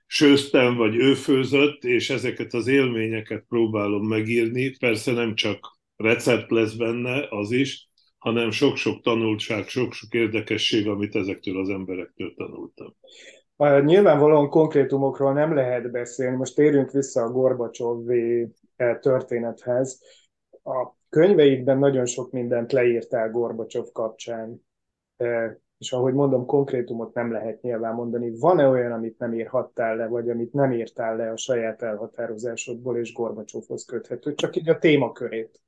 sőztem, 0.06 0.74
vagy 0.76 0.96
ő 0.96 1.14
főzött, 1.14 1.84
és 1.84 2.10
ezeket 2.10 2.54
az 2.54 2.66
élményeket 2.66 3.44
próbálom 3.48 4.06
megírni. 4.06 4.76
Persze 4.78 5.12
nem 5.12 5.34
csak 5.34 5.78
recept 5.96 6.50
lesz 6.50 6.74
benne, 6.74 7.26
az 7.30 7.50
is, 7.50 7.88
hanem 8.18 8.50
sok-sok 8.50 9.02
tanultság, 9.02 9.68
sok-sok 9.68 10.14
érdekesség, 10.14 10.88
amit 10.88 11.14
ezektől 11.14 11.60
az 11.60 11.68
emberektől 11.68 12.34
tanultam. 12.36 12.94
Nyilvánvalóan 13.56 14.48
konkrétumokról 14.48 15.32
nem 15.32 15.54
lehet 15.54 15.90
beszélni, 15.90 16.36
most 16.36 16.54
térjünk 16.54 16.90
vissza 16.90 17.22
a 17.22 17.30
Gorbacsov 17.30 18.10
e, 18.76 18.98
történethez. 18.98 20.02
A 20.62 20.92
könyveidben 21.08 21.78
nagyon 21.78 22.06
sok 22.06 22.30
mindent 22.30 22.72
leírtál 22.72 23.30
Gorbacsov 23.30 23.86
kapcsán, 23.92 24.66
és 25.78 25.92
ahogy 25.92 26.14
mondom, 26.14 26.46
konkrétumot 26.46 27.14
nem 27.14 27.32
lehet 27.32 27.62
nyilván 27.62 27.94
mondani. 27.94 28.38
Van-e 28.38 28.68
olyan, 28.68 28.92
amit 28.92 29.18
nem 29.18 29.34
írhattál 29.34 29.96
le, 29.96 30.06
vagy 30.06 30.30
amit 30.30 30.52
nem 30.52 30.72
írtál 30.72 31.16
le 31.16 31.30
a 31.30 31.36
saját 31.36 31.82
elhatározásodból, 31.82 32.98
és 32.98 33.12
Gorbacsovhoz 33.12 33.84
köthető, 33.84 34.34
csak 34.34 34.56
így 34.56 34.68
a 34.68 34.78
témakörét? 34.78 35.60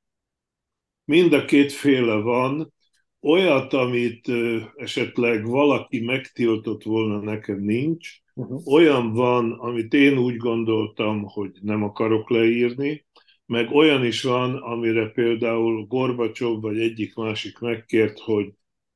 Mind 1.05 1.33
a 1.33 1.45
két 1.45 1.71
féle 1.71 2.21
van 2.21 2.73
olyat, 3.21 3.73
amit 3.73 4.31
esetleg 4.75 5.45
valaki 5.45 5.99
megtiltott 5.99 6.83
volna, 6.83 7.19
nekem 7.19 7.59
nincs. 7.59 8.09
Uh-huh. 8.33 8.67
Olyan 8.73 9.13
van, 9.13 9.51
amit 9.51 9.93
én 9.93 10.17
úgy 10.17 10.37
gondoltam, 10.37 11.23
hogy 11.23 11.51
nem 11.61 11.83
akarok 11.83 12.29
leírni, 12.29 13.05
meg 13.45 13.71
olyan 13.71 14.05
is 14.05 14.23
van, 14.23 14.55
amire 14.55 15.09
például 15.09 15.85
Gorbacsov 15.85 16.61
vagy 16.61 16.79
egyik 16.79 17.15
másik 17.15 17.59
megkért, 17.59 18.19
hogy 18.19 18.53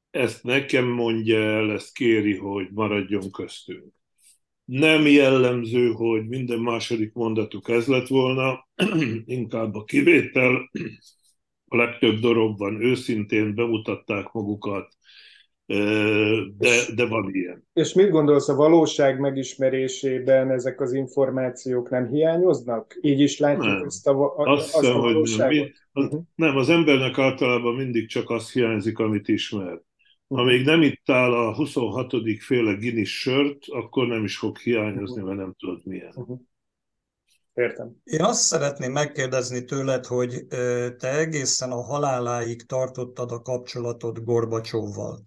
ezt 0.10 0.44
nekem 0.44 0.88
mondja 0.88 1.40
el, 1.40 1.72
ezt 1.72 1.94
kéri, 1.94 2.38
hogy 2.38 2.68
maradjon 2.72 3.32
köztünk. 3.32 3.94
Nem 4.66 5.08
jellemző, 5.08 5.92
hogy 5.92 6.28
minden 6.28 6.60
második 6.60 7.14
mondatuk 7.14 7.70
ez 7.70 7.88
lett 7.88 8.08
volna, 8.08 8.68
inkább 9.26 9.76
a 9.76 9.84
kivétel, 9.84 10.70
a 11.74 11.78
legtöbb 11.78 12.20
dologban 12.20 12.82
őszintén 12.82 13.56
bemutatták 13.56 14.32
magukat, 14.32 14.98
de, 16.58 16.76
de 16.96 17.06
van 17.08 17.30
ilyen. 17.34 17.68
És 17.74 17.94
mit 17.94 18.10
gondolsz, 18.10 18.50
a 18.50 18.56
valóság 18.56 19.20
megismerésében 19.20 20.52
ezek 20.52 20.82
az 20.82 20.94
információk 20.94 21.90
nem 21.90 22.08
hiányoznak? 22.08 22.98
Így 23.02 23.20
is 23.20 23.40
látjuk 23.40 23.66
nem. 23.66 23.84
ezt 23.86 24.08
a, 24.08 24.38
a, 24.38 24.52
azt, 24.52 24.76
azt 24.76 24.88
a 24.88 25.00
valóságot? 25.00 25.58
Hogy 25.58 25.72
nem. 25.92 26.06
Uh-huh. 26.06 26.22
nem, 26.36 26.58
az 26.58 26.70
embernek 26.70 27.18
általában 27.18 27.76
mindig 27.76 28.08
csak 28.08 28.30
az 28.30 28.52
hiányzik, 28.52 29.00
amit 29.00 29.28
ismer. 29.28 29.82
Ha 30.28 30.44
még 30.44 30.66
nem 30.66 30.82
ittál 30.82 31.34
a 31.34 31.56
26. 31.56 32.14
féle 32.40 32.74
Guinness 32.74 33.20
sört, 33.20 33.58
akkor 33.68 34.08
nem 34.08 34.24
is 34.24 34.38
fog 34.38 34.58
hiányozni, 34.58 35.22
mert 35.22 35.38
nem 35.38 35.54
tudod 35.60 35.82
milyen. 35.84 36.14
Uh-huh. 36.16 36.40
Értem. 37.54 37.96
Én 38.04 38.24
azt 38.24 38.42
szeretném 38.42 38.92
megkérdezni 38.92 39.64
tőled, 39.64 40.06
hogy 40.06 40.46
te 40.98 41.18
egészen 41.18 41.72
a 41.72 41.82
haláláig 41.82 42.66
tartottad 42.66 43.32
a 43.32 43.42
kapcsolatot 43.42 44.24
Gorbacsovval, 44.24 45.26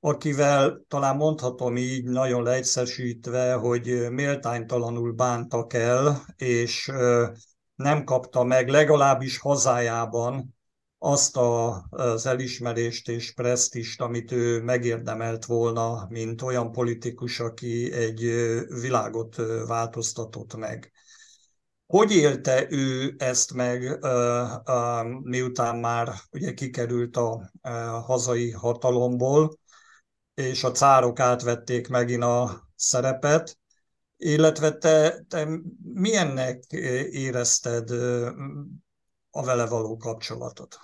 akivel 0.00 0.84
talán 0.88 1.16
mondhatom 1.16 1.76
így 1.76 2.04
nagyon 2.04 2.42
leegyszerűsítve, 2.42 3.52
hogy 3.52 4.06
méltánytalanul 4.10 5.12
bántak 5.12 5.72
el, 5.72 6.24
és 6.36 6.92
nem 7.74 8.04
kapta 8.04 8.44
meg 8.44 8.68
legalábbis 8.68 9.38
hazájában 9.38 10.56
azt 10.98 11.36
a, 11.36 11.86
az 11.90 12.26
elismerést 12.26 13.08
és 13.08 13.32
presztist, 13.32 14.00
amit 14.00 14.32
ő 14.32 14.62
megérdemelt 14.62 15.44
volna, 15.44 16.06
mint 16.08 16.42
olyan 16.42 16.72
politikus, 16.72 17.40
aki 17.40 17.92
egy 17.92 18.20
világot 18.80 19.36
változtatott 19.66 20.56
meg. 20.56 20.92
Hogy 21.88 22.12
élte 22.12 22.66
ő 22.70 23.14
ezt 23.18 23.52
meg, 23.54 23.98
miután 25.22 25.76
már 25.76 26.12
ugye 26.32 26.54
kikerült 26.54 27.16
a 27.16 27.50
hazai 28.06 28.50
hatalomból, 28.50 29.58
és 30.34 30.64
a 30.64 30.70
cárok 30.70 31.20
átvették 31.20 31.88
megint 31.88 32.22
a 32.22 32.68
szerepet, 32.74 33.58
illetve 34.16 34.72
te, 34.72 35.24
te 35.28 35.48
milyennek 35.94 36.64
érezted 37.10 37.90
a 39.30 39.44
vele 39.44 39.66
való 39.66 39.96
kapcsolatot? 39.96 40.78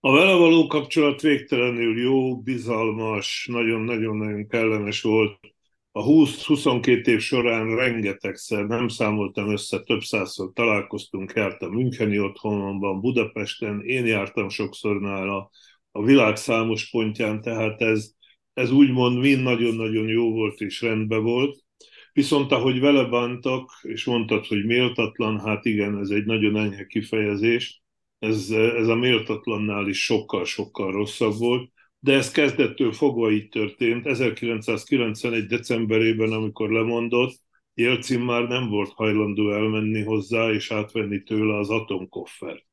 A 0.00 0.12
vele 0.12 0.34
való 0.34 0.66
kapcsolat 0.66 1.20
végtelenül 1.20 2.02
jó, 2.02 2.40
bizalmas, 2.40 3.48
nagyon-nagyon-nagyon 3.52 4.46
kellemes 4.46 5.02
volt. 5.02 5.55
A 5.96 6.04
20-22 6.04 7.06
év 7.06 7.20
során 7.20 7.76
rengetegszer, 7.76 8.66
nem 8.66 8.88
számoltam 8.88 9.50
össze, 9.50 9.80
több 9.80 10.02
százszor 10.02 10.52
találkoztunk, 10.52 11.32
jártam 11.34 11.72
Müncheni 11.72 12.18
otthonomban, 12.18 13.00
Budapesten, 13.00 13.80
én 13.84 14.06
jártam 14.06 14.48
sokszor 14.48 15.00
nála, 15.00 15.50
a 15.92 16.02
világ 16.02 16.36
számos 16.36 16.90
pontján, 16.90 17.40
tehát 17.40 17.80
ez, 17.80 18.10
ez 18.52 18.70
úgymond 18.70 19.18
mind 19.18 19.42
nagyon-nagyon 19.42 20.08
jó 20.08 20.30
volt 20.30 20.60
és 20.60 20.80
rendben 20.82 21.22
volt. 21.22 21.64
Viszont 22.12 22.52
ahogy 22.52 22.80
vele 22.80 23.04
bántak, 23.04 23.70
és 23.82 24.04
mondtad, 24.04 24.46
hogy 24.46 24.64
méltatlan, 24.64 25.40
hát 25.40 25.64
igen, 25.64 25.98
ez 25.98 26.08
egy 26.08 26.24
nagyon 26.24 26.56
enyhe 26.56 26.86
kifejezés, 26.86 27.82
ez, 28.18 28.50
ez 28.50 28.88
a 28.88 28.94
méltatlannál 28.94 29.88
is 29.88 30.04
sokkal-sokkal 30.04 30.92
rosszabb 30.92 31.38
volt, 31.38 31.70
de 32.06 32.12
ez 32.12 32.30
kezdettől 32.30 32.92
fogva 32.92 33.30
így 33.30 33.48
történt. 33.48 34.06
1991. 34.06 35.46
decemberében, 35.46 36.32
amikor 36.32 36.70
lemondott, 36.70 37.40
Jelcin 37.74 38.20
már 38.20 38.48
nem 38.48 38.68
volt 38.68 38.92
hajlandó 38.92 39.52
elmenni 39.52 40.02
hozzá 40.02 40.50
és 40.50 40.70
átvenni 40.70 41.22
tőle 41.22 41.56
az 41.56 41.70
atomkoffert. 41.70 42.64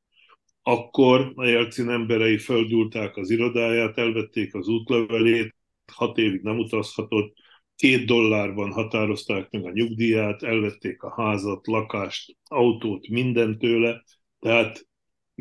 Akkor 0.62 1.32
a 1.34 1.44
Jelcin 1.44 1.88
emberei 1.88 2.38
földulták 2.38 3.16
az 3.16 3.30
irodáját, 3.30 3.98
elvették 3.98 4.54
az 4.54 4.68
útlevelét, 4.68 5.54
hat 5.92 6.18
évig 6.18 6.40
nem 6.42 6.58
utazhatott, 6.58 7.36
két 7.76 8.06
dollárban 8.06 8.72
határozták 8.72 9.50
meg 9.50 9.64
a 9.64 9.70
nyugdíját, 9.70 10.42
elvették 10.42 11.02
a 11.02 11.22
házat, 11.22 11.66
lakást, 11.66 12.36
autót, 12.44 13.08
mindent 13.08 13.58
tőle, 13.58 14.04
tehát 14.38 14.86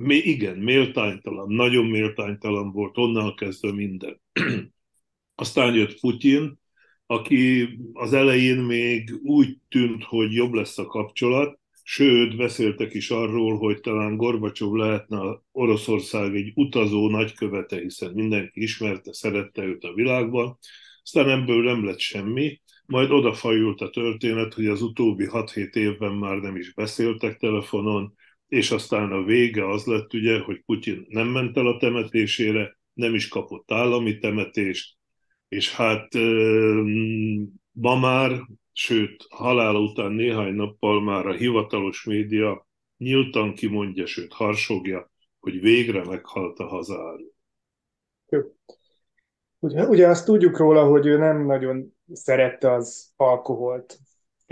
igen, 0.07 0.57
méltánytalan, 0.57 1.51
nagyon 1.53 1.85
méltánytalan 1.85 2.71
volt, 2.71 2.97
onnan 2.97 3.35
kezdve 3.35 3.71
minden. 3.71 4.21
Aztán 5.35 5.73
jött 5.73 5.99
Putyin, 5.99 6.59
aki 7.05 7.69
az 7.93 8.13
elején 8.13 8.57
még 8.57 9.19
úgy 9.23 9.57
tűnt, 9.69 10.03
hogy 10.03 10.33
jobb 10.33 10.53
lesz 10.53 10.77
a 10.77 10.85
kapcsolat, 10.85 11.59
sőt, 11.83 12.37
beszéltek 12.37 12.93
is 12.93 13.09
arról, 13.09 13.57
hogy 13.57 13.79
talán 13.79 14.15
Gorbacsov 14.15 14.73
lehetne 14.73 15.41
Oroszország 15.51 16.35
egy 16.35 16.51
utazó 16.55 17.09
nagykövete, 17.09 17.79
hiszen 17.79 18.11
mindenki 18.13 18.61
ismerte, 18.61 19.13
szerette 19.13 19.63
őt 19.63 19.83
a 19.83 19.93
világban, 19.93 20.57
aztán 21.03 21.29
ebből 21.29 21.63
nem 21.63 21.85
lett 21.85 21.99
semmi, 21.99 22.61
majd 22.85 23.11
odafajult 23.11 23.81
a 23.81 23.89
történet, 23.89 24.53
hogy 24.53 24.67
az 24.67 24.81
utóbbi 24.81 25.27
6-7 25.29 25.75
évben 25.75 26.13
már 26.13 26.37
nem 26.37 26.55
is 26.55 26.73
beszéltek 26.73 27.37
telefonon, 27.37 28.13
és 28.47 28.71
aztán 28.71 29.11
a 29.11 29.23
vége 29.23 29.69
az 29.69 29.85
lett 29.85 30.13
ugye, 30.13 30.39
hogy 30.39 30.63
Putyin 30.65 31.05
nem 31.09 31.27
ment 31.27 31.57
el 31.57 31.67
a 31.67 31.77
temetésére, 31.77 32.77
nem 32.93 33.13
is 33.13 33.27
kapott 33.27 33.71
állami 33.71 34.17
temetést, 34.17 34.97
és 35.47 35.75
hát 35.75 36.13
ma 37.71 37.99
már, 37.99 38.31
sőt, 38.71 39.25
halála 39.29 39.79
után 39.79 40.11
néhány 40.11 40.53
nappal 40.53 41.01
már 41.01 41.27
a 41.27 41.33
hivatalos 41.33 42.03
média 42.03 42.67
nyíltan 42.97 43.53
kimondja, 43.53 44.05
sőt 44.05 44.33
harsogja, 44.33 45.11
hogy 45.39 45.59
végre 45.59 46.03
meghalt 46.03 46.59
a 46.59 46.67
hazáról. 46.67 47.33
Ugye, 49.59 49.87
ugye 49.87 50.07
azt 50.07 50.25
tudjuk 50.25 50.57
róla, 50.57 50.85
hogy 50.85 51.05
ő 51.05 51.17
nem 51.17 51.45
nagyon 51.45 51.95
szerette 52.11 52.71
az 52.71 53.13
alkoholt, 53.15 53.99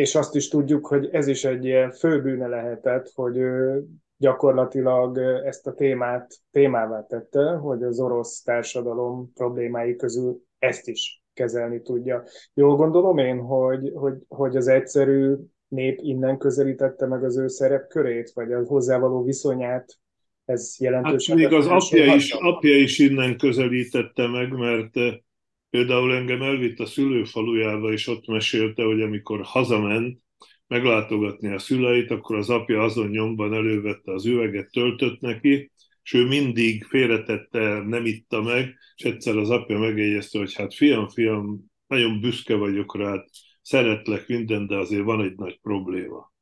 és 0.02 0.16
azt 0.16 0.36
is 0.36 0.48
tudjuk, 0.48 0.88
hogy 0.88 1.10
ez 1.12 1.28
is 1.28 1.44
egy 1.44 1.66
ilyen 1.66 1.92
főbűne 1.92 2.48
lehetett, 2.48 3.12
hogy 3.16 3.38
ő 3.38 3.84
gyakorlatilag 4.18 5.18
ezt 5.46 5.68
a 5.68 5.74
témát 5.74 6.34
témává 6.52 7.06
tette, 7.06 7.52
hogy 7.52 7.84
az 7.84 8.00
orosz 8.00 8.42
társadalom 8.42 9.32
problémái 9.34 9.96
közül 9.96 10.42
ezt 10.60 10.88
is 10.88 11.24
kezelni 11.34 11.82
tudja. 11.82 12.24
Jól 12.54 12.76
gondolom 12.76 13.18
én, 13.18 13.40
hogy, 13.40 13.92
hogy, 13.94 14.14
hogy 14.28 14.56
az 14.56 14.68
egyszerű 14.68 15.36
nép 15.68 16.00
innen 16.02 16.38
közelítette 16.38 17.06
meg 17.06 17.24
az 17.24 17.38
ő 17.38 17.48
szerepkörét, 17.48 18.32
vagy 18.34 18.52
a 18.52 18.64
hozzávaló 18.66 19.24
viszonyát 19.24 20.00
ez 20.46 20.76
jelentősen... 20.80 21.38
Hát 21.38 21.50
még 21.50 21.60
az 21.60 21.68
apja 21.68 22.14
is, 22.14 22.32
apja 22.32 22.76
is 22.76 23.00
innen 23.00 23.38
közelítette 23.38 24.28
meg, 24.28 24.52
mert 24.52 25.22
például 25.72 26.14
engem 26.14 26.42
elvitt 26.42 26.80
a 26.80 26.86
szülőfalujába, 26.86 27.92
és 27.92 28.08
ott 28.08 28.28
mesélte, 28.28 28.84
hogy 28.84 29.02
amikor 29.02 29.42
hazament 29.44 30.20
meglátogatni 30.68 31.54
a 31.54 31.60
szüleit, 31.60 32.12
akkor 32.12 32.36
az 32.36 32.50
apja 32.50 32.82
azon 32.82 33.10
nyomban 33.10 33.54
elővette 33.54 34.12
az 34.12 34.26
üveget, 34.26 34.72
töltött 34.72 35.20
neki, 35.20 35.72
és 36.04 36.14
ő 36.14 36.28
mindig 36.28 36.84
félretette, 36.84 37.84
nem 37.88 38.06
itta 38.06 38.42
meg, 38.42 38.76
és 38.96 39.04
egyszer 39.04 39.38
az 39.38 39.50
apja 39.50 39.80
megjegyezte, 39.80 40.40
hogy 40.40 40.54
hát 40.54 40.74
fiam, 40.74 41.08
fiam, 41.08 41.66
nagyon 41.88 42.20
büszke 42.20 42.56
vagyok 42.56 42.98
rád, 42.98 43.26
szeretlek 43.62 44.28
minden, 44.28 44.68
de 44.68 44.78
azért 44.78 45.04
van 45.04 45.24
egy 45.24 45.36
nagy 45.36 45.60
probléma. 45.62 46.34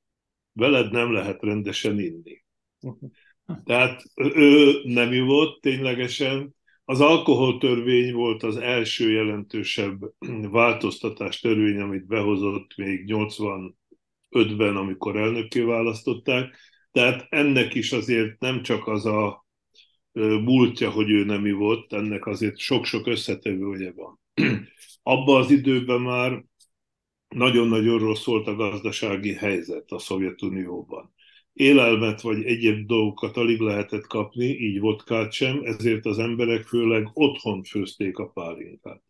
Veled 0.54 0.92
nem 0.92 1.12
lehet 1.12 1.42
rendesen 1.42 2.00
inni. 2.00 2.44
Tehát 3.66 4.04
ő 4.16 4.72
nem 4.84 5.14
ivott 5.14 5.62
ténylegesen. 5.62 6.56
Az 6.90 7.02
alkoholtörvény 7.02 8.14
volt 8.14 8.44
az 8.44 8.58
első 8.58 9.12
jelentősebb 9.12 10.14
változtatás 10.52 11.40
törvény, 11.40 11.80
amit 11.80 12.08
behozott 12.08 12.76
még 12.76 13.04
85-ben, 13.08 14.76
amikor 14.76 15.18
elnökké 15.18 15.62
választották. 15.62 16.56
Tehát 16.92 17.28
ennek 17.30 17.74
is 17.74 17.92
azért 17.92 18.40
nem 18.40 18.62
csak 18.62 18.88
az 18.88 19.06
a 19.06 19.46
múltja, 20.44 20.90
hogy 20.90 21.10
ő 21.10 21.24
nem 21.24 21.46
ivott, 21.46 21.94
ennek 21.94 22.26
azért 22.26 22.58
sok-sok 22.58 23.08
összetevője 23.08 23.94
van. 23.96 24.20
Abban 25.04 25.42
az 25.42 25.52
időben 25.52 26.02
már 26.02 26.44
nagyon-nagyon 27.28 28.00
rossz 28.00 28.26
volt 28.26 28.48
a 28.48 28.56
gazdasági 28.56 29.34
helyzet 29.34 29.92
a 29.92 30.00
Szovjetunióban 30.00 31.14
élelmet 31.54 32.22
vagy 32.22 32.44
egyéb 32.44 32.88
dolgokat 32.88 33.38
alig 33.38 33.60
lehetett 33.60 34.08
kapni, 34.08 34.46
így 34.46 34.80
vodkát 34.80 35.32
sem, 35.32 35.62
ezért 35.64 36.06
az 36.06 36.20
emberek 36.20 36.64
főleg 36.64 37.10
otthon 37.14 37.64
főzték 37.64 38.18
a 38.18 38.28
pálinkát. 38.28 39.02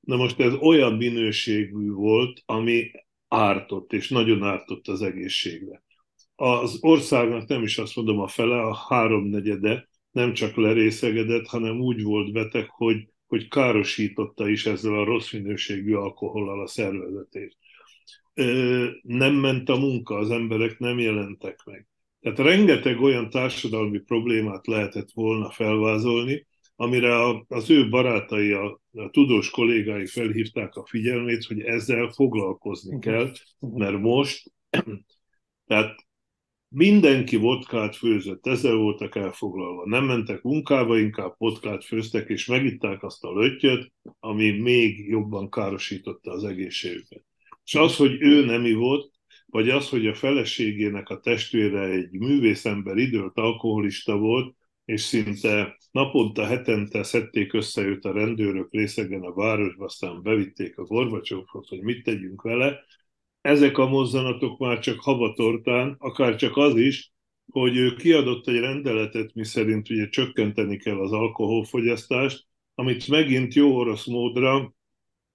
Na 0.00 0.16
most 0.16 0.40
ez 0.40 0.54
olyan 0.54 0.96
minőségű 0.96 1.90
volt, 1.90 2.42
ami 2.46 2.90
ártott, 3.28 3.92
és 3.92 4.08
nagyon 4.08 4.42
ártott 4.42 4.88
az 4.88 5.02
egészségre. 5.02 5.82
Az 6.34 6.78
országnak 6.80 7.48
nem 7.48 7.62
is 7.62 7.78
azt 7.78 7.96
mondom 7.96 8.20
a 8.20 8.28
fele, 8.28 8.60
a 8.60 8.74
háromnegyede 8.74 9.88
nem 10.10 10.32
csak 10.32 10.56
lerészegedett, 10.56 11.46
hanem 11.46 11.80
úgy 11.80 12.02
volt 12.02 12.32
beteg, 12.32 12.68
hogy, 12.70 13.08
hogy 13.26 13.48
károsította 13.48 14.48
is 14.48 14.66
ezzel 14.66 14.98
a 14.98 15.04
rossz 15.04 15.32
minőségű 15.32 15.94
alkohollal 15.94 16.62
a 16.62 16.66
szervezetét. 16.66 17.56
Nem 19.02 19.34
ment 19.34 19.68
a 19.68 19.76
munka, 19.76 20.14
az 20.14 20.30
emberek 20.30 20.78
nem 20.78 20.98
jelentek 20.98 21.62
meg. 21.64 21.86
Tehát 22.20 22.38
rengeteg 22.38 23.00
olyan 23.00 23.30
társadalmi 23.30 23.98
problémát 23.98 24.66
lehetett 24.66 25.10
volna 25.12 25.50
felvázolni, 25.50 26.46
amire 26.76 27.44
az 27.48 27.70
ő 27.70 27.88
barátai, 27.88 28.52
a, 28.52 28.80
a 28.92 29.10
tudós 29.10 29.50
kollégái 29.50 30.06
felhívták 30.06 30.74
a 30.74 30.86
figyelmét, 30.86 31.44
hogy 31.44 31.60
ezzel 31.60 32.08
foglalkozni 32.08 32.98
kell, 32.98 33.32
mert 33.58 33.98
most, 33.98 34.52
tehát 35.66 36.06
mindenki 36.68 37.36
vodkát 37.36 37.96
főzött, 37.96 38.46
ezzel 38.46 38.74
voltak 38.74 39.16
elfoglalva. 39.16 39.86
Nem 39.86 40.04
mentek 40.04 40.42
munkába, 40.42 40.98
inkább 40.98 41.34
vodkát 41.38 41.84
főztek, 41.84 42.28
és 42.28 42.46
megitták 42.46 43.02
azt 43.02 43.24
a 43.24 43.32
löttyöt, 43.32 43.92
ami 44.20 44.50
még 44.50 45.08
jobban 45.08 45.50
károsította 45.50 46.30
az 46.30 46.44
egészségüket. 46.44 47.24
És 47.64 47.74
az, 47.74 47.96
hogy 47.96 48.16
ő 48.20 48.44
nem 48.44 48.64
ivott, 48.64 49.12
vagy 49.46 49.70
az, 49.70 49.88
hogy 49.88 50.06
a 50.06 50.14
feleségének 50.14 51.08
a 51.08 51.20
testvére 51.20 51.84
egy 51.84 52.10
művészember 52.10 52.96
időt 52.96 53.36
alkoholista 53.38 54.16
volt, 54.16 54.56
és 54.84 55.00
szinte 55.00 55.76
naponta, 55.90 56.44
hetente 56.46 57.02
szedték 57.02 57.52
össze 57.52 57.82
őt 57.82 58.04
a 58.04 58.12
rendőrök 58.12 58.68
részegen 58.70 59.22
a 59.22 59.32
városba, 59.32 59.84
aztán 59.84 60.22
bevitték 60.22 60.78
a 60.78 60.84
Gorbacsovhoz, 60.84 61.68
hogy 61.68 61.80
mit 61.80 62.04
tegyünk 62.04 62.42
vele. 62.42 62.80
Ezek 63.40 63.78
a 63.78 63.88
mozzanatok 63.88 64.58
már 64.58 64.78
csak 64.78 65.00
havatortán, 65.00 65.96
akár 65.98 66.36
csak 66.36 66.56
az 66.56 66.76
is, 66.76 67.12
hogy 67.50 67.76
ő 67.76 67.94
kiadott 67.94 68.48
egy 68.48 68.58
rendeletet, 68.58 69.34
miszerint 69.34 69.90
ugye 69.90 70.08
csökkenteni 70.08 70.76
kell 70.76 71.00
az 71.00 71.12
alkoholfogyasztást, 71.12 72.46
amit 72.74 73.08
megint 73.08 73.54
jó 73.54 73.76
orosz 73.76 74.06
módra 74.06 74.74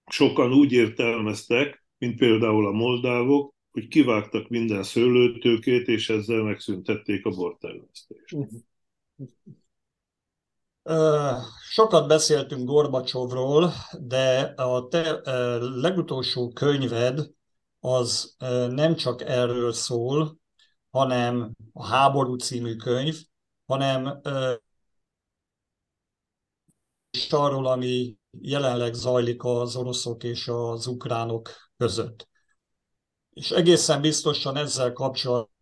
sokan 0.06 0.54
úgy 0.54 0.72
értelmeztek, 0.72 1.86
mint 1.98 2.18
például 2.18 2.68
a 2.68 2.72
moldávok, 2.72 3.54
hogy 3.72 3.88
kivágtak 3.88 4.48
minden 4.48 4.84
szőlőtőkét, 4.84 5.88
és 5.88 6.10
ezzel 6.10 6.44
megszüntették 6.44 7.26
a 7.26 7.30
bortermesztést. 7.30 8.38
Sokat 11.70 12.08
beszéltünk 12.08 12.68
Gorbacsovról, 12.68 13.72
de 14.00 14.40
a 14.56 14.88
te 14.88 15.22
legutolsó 15.60 16.50
könyved 16.50 17.30
az 17.80 18.36
nem 18.70 18.96
csak 18.96 19.22
erről 19.22 19.74
szól, 19.74 20.38
hanem 20.90 21.52
a 21.74 21.86
Háború 21.86 22.36
című 22.36 22.76
könyv, 22.76 23.16
hanem 23.66 24.22
és 27.10 27.32
arról, 27.32 27.68
ami 27.68 28.18
jelenleg 28.42 28.94
zajlik 28.94 29.44
az 29.44 29.76
oroszok 29.76 30.24
és 30.24 30.48
az 30.48 30.88
ukránok 30.88 31.67
között. 31.78 32.28
És 33.34 33.52
egészen 33.52 34.02
biztosan 34.02 34.56
ezzel 34.56 34.94
kapcsolatban 34.94 35.56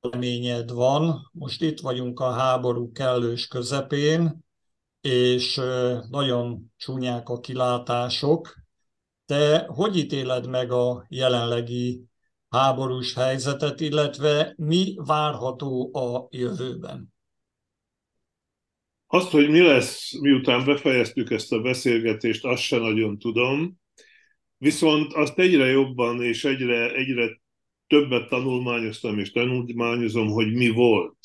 véleményed 0.00 0.70
van. 0.70 1.30
Most 1.32 1.62
itt 1.62 1.80
vagyunk 1.80 2.20
a 2.20 2.30
háború 2.30 2.92
kellős 2.92 3.46
közepén, 3.46 4.44
és 5.00 5.60
nagyon 6.10 6.72
csúnyák 6.76 7.28
a 7.28 7.40
kilátások. 7.40 8.54
Te 9.26 9.66
hogy 9.66 9.96
ítéled 9.96 10.46
meg 10.46 10.70
a 10.70 11.06
jelenlegi 11.08 12.04
háborús 12.48 13.14
helyzetet, 13.14 13.80
illetve 13.80 14.54
mi 14.56 14.94
várható 14.96 15.96
a 15.96 16.26
jövőben? 16.30 17.13
Azt, 19.14 19.30
hogy 19.30 19.50
mi 19.50 19.60
lesz, 19.60 20.12
miután 20.20 20.64
befejeztük 20.64 21.30
ezt 21.30 21.52
a 21.52 21.60
beszélgetést, 21.60 22.44
azt 22.44 22.62
sem 22.62 22.80
nagyon 22.80 23.18
tudom. 23.18 23.80
Viszont 24.56 25.12
azt 25.12 25.38
egyre 25.38 25.66
jobban 25.66 26.22
és 26.22 26.44
egyre, 26.44 26.94
egyre 26.94 27.40
többet 27.86 28.28
tanulmányoztam 28.28 29.18
és 29.18 29.30
tanulmányozom, 29.32 30.28
hogy 30.28 30.52
mi 30.52 30.68
volt. 30.68 31.18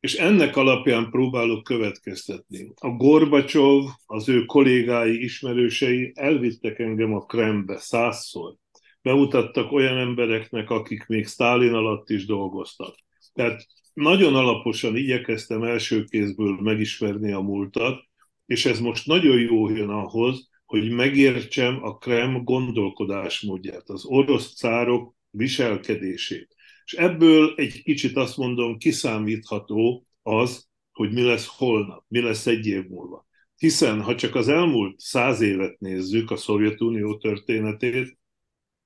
És 0.00 0.14
ennek 0.14 0.56
alapján 0.56 1.10
próbálok 1.10 1.62
következtetni. 1.64 2.72
A 2.74 2.88
Gorbacsov, 2.88 3.84
az 4.06 4.28
ő 4.28 4.44
kollégái, 4.44 5.22
ismerősei 5.22 6.12
elvittek 6.14 6.78
engem 6.78 7.14
a 7.14 7.24
Krembe 7.24 7.78
százszor. 7.78 8.54
Bemutattak 9.02 9.72
olyan 9.72 9.98
embereknek, 9.98 10.70
akik 10.70 11.06
még 11.06 11.26
Sztálin 11.26 11.72
alatt 11.72 12.10
is 12.10 12.26
dolgoztak. 12.26 12.94
Tehát 13.32 13.66
nagyon 13.92 14.34
alaposan 14.34 14.96
igyekeztem 14.96 15.62
első 15.62 16.04
kézből 16.04 16.60
megismerni 16.60 17.32
a 17.32 17.40
múltat, 17.40 18.08
és 18.46 18.64
ez 18.64 18.80
most 18.80 19.06
nagyon 19.06 19.40
jó 19.40 19.70
jön 19.70 19.88
ahhoz, 19.88 20.48
hogy 20.66 20.90
megértsem 20.90 21.84
a 21.84 21.98
Krem 21.98 22.44
gondolkodásmódját, 22.44 23.88
az 23.88 24.04
orosz 24.04 24.54
cárok 24.54 25.14
viselkedését. 25.30 26.54
És 26.84 26.92
ebből 26.92 27.54
egy 27.56 27.82
kicsit 27.82 28.16
azt 28.16 28.36
mondom, 28.36 28.78
kiszámítható 28.78 30.06
az, 30.22 30.68
hogy 30.92 31.12
mi 31.12 31.22
lesz 31.22 31.46
holnap, 31.46 32.04
mi 32.08 32.20
lesz 32.20 32.46
egy 32.46 32.66
év 32.66 32.88
múlva. 32.88 33.26
Hiszen, 33.56 34.02
ha 34.02 34.14
csak 34.14 34.34
az 34.34 34.48
elmúlt 34.48 35.00
száz 35.00 35.40
évet 35.40 35.80
nézzük, 35.80 36.30
a 36.30 36.36
Szovjetunió 36.36 37.16
történetét, 37.16 38.18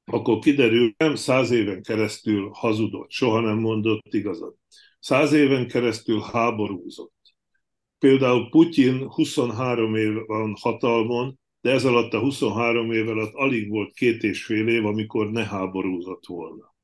akkor 0.05 0.39
kiderül, 0.39 0.95
nem 0.97 1.15
száz 1.15 1.51
éven 1.51 1.83
keresztül 1.83 2.51
hazudott, 2.53 3.11
soha 3.11 3.41
nem 3.41 3.59
mondott 3.59 4.15
igazat. 4.15 4.57
Száz 5.05 5.33
éven 5.33 5.67
keresztül 5.67 6.21
háborúzott. 6.21 7.35
Például 7.99 8.49
Putyin 8.49 9.09
23 9.09 9.95
év 9.95 10.27
van 10.27 10.57
hatalmon, 10.61 11.39
de 11.61 11.71
ez 11.71 11.85
alatt 11.85 12.13
a 12.13 12.21
23 12.21 12.93
év 12.93 13.09
alatt 13.09 13.35
alig 13.35 13.71
volt 13.71 13.95
két 13.95 14.23
és 14.23 14.45
fél 14.45 14.69
év, 14.69 14.87
amikor 14.87 15.31
ne 15.31 15.45
háborúzott 15.45 16.27
volna. 16.27 16.75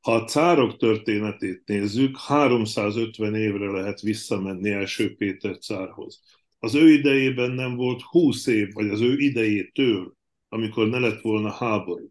Ha 0.00 0.14
a 0.14 0.24
cárok 0.24 0.76
történetét 0.76 1.62
nézzük, 1.64 2.18
350 2.18 3.34
évre 3.34 3.70
lehet 3.70 4.00
visszamenni 4.00 4.70
első 4.70 5.14
Péter 5.14 5.58
cárhoz. 5.58 6.22
Az 6.58 6.74
ő 6.74 6.92
idejében 6.92 7.50
nem 7.50 7.76
volt 7.76 8.02
20 8.02 8.46
év, 8.46 8.72
vagy 8.72 8.88
az 8.88 9.00
ő 9.00 9.16
idejétől, 9.18 10.14
amikor 10.48 10.88
ne 10.88 10.98
lett 10.98 11.20
volna 11.20 11.50
háború. 11.50 12.10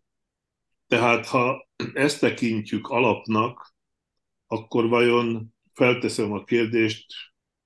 Tehát 0.88 1.26
ha 1.26 1.68
ezt 1.94 2.20
tekintjük 2.20 2.88
alapnak, 2.88 3.75
akkor 4.48 4.88
vajon 4.88 5.54
felteszem 5.74 6.32
a 6.32 6.44
kérdést, 6.44 7.06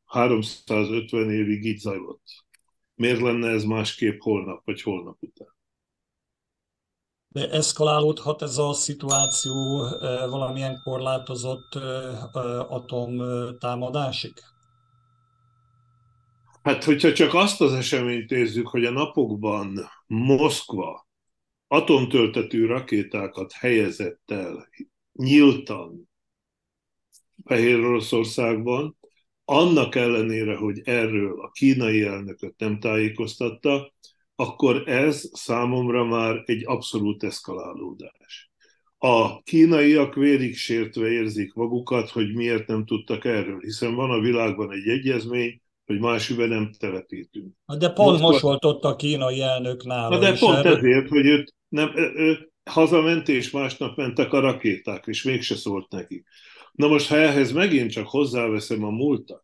350 0.06 1.32
évig 1.32 1.66
így 1.66 1.78
zajlott. 1.78 2.24
Miért 2.96 3.22
lenne 3.22 3.50
ez 3.50 3.64
másképp 3.64 4.20
holnap 4.20 4.66
vagy 4.66 4.82
holnap 4.82 5.18
után? 5.20 5.58
De 7.28 7.50
eszkalálódhat 7.50 8.42
ez 8.42 8.58
a 8.58 8.74
szituáció 8.74 9.88
valamilyen 10.30 10.82
korlátozott 10.84 11.76
atomtámadásig? 12.68 14.34
Hát, 16.62 16.84
hogyha 16.84 17.14
csak 17.14 17.34
azt 17.34 17.62
az 17.62 17.74
eseményt 17.74 18.30
nézzük, 18.30 18.68
hogy 18.68 18.86
a 18.86 18.92
napokban 18.92 19.90
Moszkva 20.08 21.08
atomtöltetű 21.68 22.66
rakétákat 22.66 23.52
helyezett 23.52 24.32
el 24.32 24.70
nyíltan 25.14 26.09
Fehér 27.46 27.80
Oroszországban, 27.80 28.98
annak 29.46 29.96
ellenére, 29.96 30.56
hogy 30.56 30.82
erről 30.84 31.42
a 31.42 31.50
kínai 31.50 32.02
elnököt 32.02 32.54
nem 32.58 32.80
tájékoztatta, 32.80 33.94
akkor 34.36 34.90
ez 34.90 35.30
számomra 35.34 36.06
már 36.06 36.44
egy 36.46 36.62
abszolút 36.66 37.24
eszkalálódás. 37.24 38.52
A 38.98 39.42
kínaiak 39.42 40.16
vérig 40.16 40.56
sértve 40.56 41.08
érzik 41.08 41.54
magukat, 41.54 42.10
hogy 42.10 42.34
miért 42.34 42.68
nem 42.68 42.86
tudtak 42.86 43.26
erről, 43.26 43.60
hiszen 43.60 43.96
van 43.96 44.10
a 44.10 44.20
világban 44.20 44.72
egy 44.72 44.88
egyezmény, 44.88 45.62
hogy 45.86 46.00
másibe 46.00 46.46
nem 46.46 46.72
telepítünk. 46.80 47.54
De 47.78 47.90
pont 47.90 48.10
most, 48.10 48.22
most 48.22 48.40
volt 48.40 48.66
ott 48.66 48.84
a 48.84 48.96
kínai 48.96 49.42
elnök 49.42 49.86
nála. 49.86 50.18
De 50.18 50.38
pont 50.40 50.58
erről... 50.58 50.78
ezért, 50.78 51.08
hogy 51.08 51.26
őt 51.26 51.56
nem, 51.68 51.92
ő, 51.96 52.52
hazament, 52.64 53.28
és 53.28 53.52
másnap 53.52 53.98
mentek 53.98 54.34
a 54.34 54.40
rakéták, 54.40 55.04
és 55.08 55.24
mégse 55.24 55.56
szólt 55.56 55.92
neki. 55.92 56.24
Na 56.80 56.88
most, 56.88 57.08
ha 57.08 57.16
ehhez 57.16 57.52
megint 57.52 57.92
csak 57.92 58.08
hozzáveszem 58.08 58.84
a 58.84 58.90
múltat, 58.90 59.44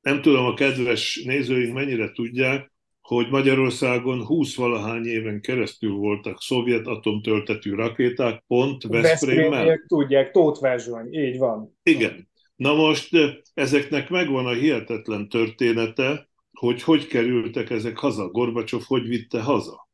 nem 0.00 0.22
tudom, 0.22 0.44
a 0.44 0.54
kedves 0.54 1.22
nézőink 1.24 1.74
mennyire 1.74 2.12
tudják, 2.12 2.72
hogy 3.00 3.28
Magyarországon 3.30 4.24
20 4.24 4.54
valahány 4.54 5.06
éven 5.06 5.40
keresztül 5.40 5.92
voltak 5.92 6.40
szovjet 6.40 6.86
atomtöltetű 6.86 7.74
rakéták, 7.74 8.44
pont 8.46 8.82
Veszprémmel. 8.82 9.84
tudják, 9.86 10.30
Tóth 10.30 10.60
Verzsony, 10.60 11.14
így 11.14 11.38
van. 11.38 11.78
Igen. 11.82 12.28
Na 12.56 12.74
most 12.74 13.08
ezeknek 13.54 14.08
megvan 14.08 14.46
a 14.46 14.52
hihetetlen 14.52 15.28
története, 15.28 16.28
hogy 16.52 16.82
hogy 16.82 17.06
kerültek 17.06 17.70
ezek 17.70 17.98
haza, 17.98 18.28
Gorbacsov 18.28 18.82
hogy 18.86 19.08
vitte 19.08 19.42
haza. 19.42 19.89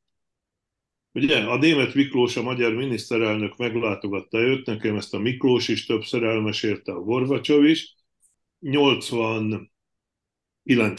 Ugye 1.16 1.38
a 1.38 1.57
német 1.57 1.94
Miklós, 1.94 2.37
a 2.37 2.42
magyar 2.42 2.74
miniszterelnök 2.74 3.57
meglátogatta 3.57 4.38
őt, 4.38 4.66
nekem 4.66 4.96
ezt 4.96 5.14
a 5.14 5.18
Miklós 5.18 5.68
is 5.68 5.87
többször 5.87 6.22
elmesélte, 6.22 6.92
a 6.92 7.00
Gorbacsov 7.00 7.64
is, 7.64 7.94
89 8.61 9.68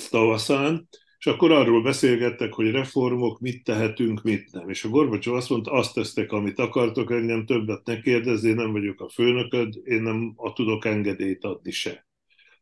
tavaszán, 0.10 0.90
és 1.20 1.26
akkor 1.26 1.52
arról 1.52 1.82
beszélgettek, 1.82 2.54
hogy 2.54 2.72
reformok, 2.72 3.40
mit 3.40 3.64
tehetünk, 3.64 4.24
mit 4.24 4.52
nem. 4.52 4.70
És 4.70 4.84
a 4.84 4.90
Gorbacsov 4.90 5.36
azt 5.36 5.50
mondta, 5.50 5.72
azt 5.72 5.94
tesztek, 5.94 6.32
amit 6.32 6.60
akartok, 6.60 7.12
engem 7.12 7.46
többet 7.46 7.86
ne 7.86 8.02
kérdezzé, 8.02 8.54
nem 8.54 8.72
vagyok 8.72 9.02
a 9.02 9.10
főnököd, 9.10 9.82
én 9.84 10.02
nem 10.02 10.34
a 10.36 10.54
tudok 10.54 10.86
engedélyt 10.86 11.44
adni 11.44 11.72
se. 11.72 12.08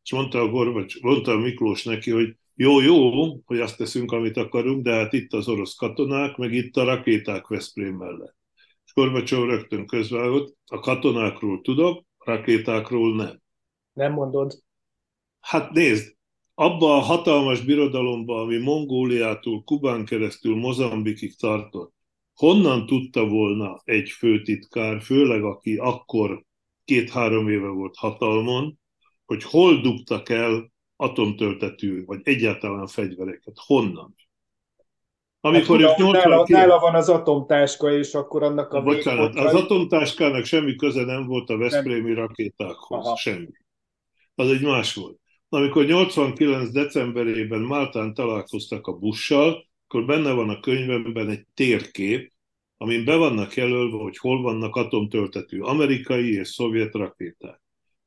És 0.04 0.12
mondta 0.12 0.40
a 0.40 0.50
Gorbacs, 0.50 1.02
mondta 1.02 1.32
a 1.32 1.38
Miklós 1.38 1.84
neki, 1.84 2.12
hogy 2.12 2.36
jó, 2.56 2.82
jó, 2.82 3.12
hogy 3.46 3.60
azt 3.60 3.78
teszünk, 3.78 4.12
amit 4.12 4.38
akarunk, 4.38 4.84
de 4.84 4.94
hát 4.94 5.14
itt 5.14 5.34
az 5.34 5.48
orosz 5.48 5.76
katonák, 5.76 6.38
meg 6.38 6.54
itt 6.54 6.76
a 6.76 6.84
rakéták 6.84 7.48
Veszprém 7.48 7.96
mellett. 7.96 8.36
És 8.86 8.94
Gorbacsov 8.94 9.50
rögtön 9.50 9.86
közvágott, 9.86 10.58
a 10.66 10.80
katonákról 10.80 11.62
tudok, 11.62 12.06
rakétákról 12.18 13.16
nem. 13.16 13.42
Nem 13.94 14.14
mondod? 14.14 14.60
Hát 15.40 15.72
nézd, 15.72 16.16
abba 16.54 16.96
a 16.96 17.00
hatalmas 17.00 17.62
birodalomba, 17.62 18.42
ami 18.42 18.58
Mongóliától 18.58 19.64
Kubán 19.64 20.06
keresztül 20.06 20.56
Mozambikig 20.56 21.36
tartott, 21.36 21.94
honnan 22.34 22.86
tudta 22.86 23.28
volna 23.28 23.82
egy 23.84 24.10
főtitkár, 24.10 25.02
főleg 25.02 25.44
aki 25.44 25.76
akkor 25.76 26.44
két-három 26.86 27.50
éve 27.50 27.68
volt 27.68 27.96
hatalmon, 27.96 28.80
hogy 29.26 29.44
hol 29.44 29.82
dugtak 29.82 30.30
el 30.30 30.74
atomtöltető, 30.96 32.04
vagy 32.06 32.20
egyáltalán 32.24 32.88
fegyvereket. 32.88 33.54
Honnan? 33.66 34.16
Amikor 35.40 35.82
hát, 35.82 35.98
89... 35.98 36.50
nála, 36.50 36.80
van 36.80 36.96
az 36.96 37.10
atomtáska, 37.10 37.92
és 37.92 38.14
akkor 38.14 38.44
annak 38.44 38.74
a 38.74 38.82
Bocsánat, 38.82 39.36
az 39.36 39.54
atomtáskának 39.54 40.46
semmi 40.46 40.76
köze 40.76 41.04
nem 41.04 41.26
volt 41.26 41.50
a 41.50 41.58
Veszprémi 41.58 42.14
rakétákhoz, 42.14 43.06
Aha. 43.06 43.16
semmi. 43.16 43.52
Az 44.36 44.50
egy 44.50 44.62
más 44.62 44.94
volt. 44.94 45.20
Amikor 45.50 45.86
89. 45.86 46.70
decemberében 46.70 47.62
Máltán 47.62 48.14
találkoztak 48.14 48.88
a 48.88 48.98
bussal, 48.98 49.66
akkor 49.88 50.06
benne 50.06 50.32
van 50.32 50.50
a 50.50 50.60
könyvemben 50.60 51.30
egy 51.30 51.46
térkép, 51.54 52.32
amin 52.78 53.06
be 53.06 53.16
vannak 53.16 53.56
jelölve, 53.56 53.98
hogy 53.98 54.18
hol 54.18 54.42
vannak 54.42 54.76
atomtöltető 54.76 55.62
amerikai 55.62 56.34
és 56.34 56.48
szovjet 56.48 56.94
rakéták. 56.94 57.62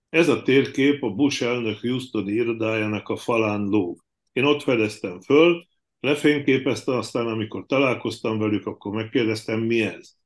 Ez 0.09 0.29
a 0.29 0.42
térkép 0.42 1.03
a 1.03 1.11
Bush 1.11 1.42
elnök 1.42 1.81
Houstoni 1.81 2.33
irodájának 2.33 3.09
a 3.09 3.16
falán 3.16 3.62
lóg. 3.62 4.05
Én 4.33 4.44
ott 4.44 4.62
fedeztem 4.62 5.21
föl, 5.21 5.66
lefényképezte, 6.01 6.97
aztán 6.97 7.27
amikor 7.27 7.66
találkoztam 7.66 8.38
velük, 8.38 8.66
akkor 8.66 8.92
megkérdeztem, 8.92 9.61
mi 9.61 9.81
ez. 9.81 10.16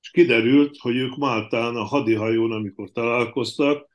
És 0.00 0.10
kiderült, 0.10 0.76
hogy 0.78 0.96
ők 0.96 1.16
Máltán 1.16 1.76
a 1.76 1.84
hadihajón, 1.84 2.52
amikor 2.52 2.90
találkoztak, 2.90 3.88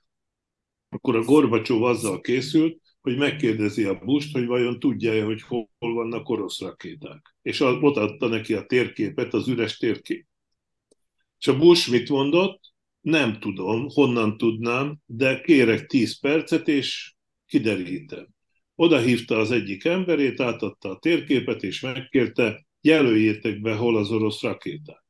akkor 0.90 1.16
a 1.16 1.24
Gorbacsov 1.24 1.84
azzal 1.84 2.20
készült, 2.20 2.82
hogy 3.02 3.18
megkérdezi 3.18 3.84
a 3.84 4.00
Bush-t, 4.00 4.32
hogy 4.32 4.46
vajon 4.46 4.80
tudja-e, 4.80 5.24
hogy 5.24 5.42
hol 5.42 5.68
vannak 5.80 6.30
orosz 6.30 6.60
rakéták. 6.60 7.36
És 7.42 7.60
ott 7.60 7.96
adta 7.96 8.28
neki 8.28 8.54
a 8.54 8.66
térképet, 8.66 9.34
az 9.34 9.48
üres 9.48 9.78
térkép. 9.78 10.28
És 11.40 11.48
a 11.48 11.58
Bush 11.58 11.92
mit 11.92 12.10
mondott? 12.10 12.73
Nem 13.04 13.40
tudom, 13.40 13.88
honnan 13.90 14.38
tudnám, 14.38 14.98
de 15.06 15.42
kérek 15.42 15.86
10 15.86 16.20
percet, 16.20 16.68
és 16.68 17.14
kiderítem. 17.46 18.28
Oda 18.76 19.00
hívta 19.00 19.38
az 19.38 19.52
egyik 19.52 19.86
emberét, 19.86 20.40
átadta 20.40 20.90
a 20.90 21.00
térképet, 21.00 21.64
és 21.64 21.82
megkérte, 21.82 22.66
jelöljétek 22.82 23.62
be, 23.62 23.76
hol 23.76 23.98
az 23.98 24.12
orosz 24.12 24.42
rakéták. 24.42 25.04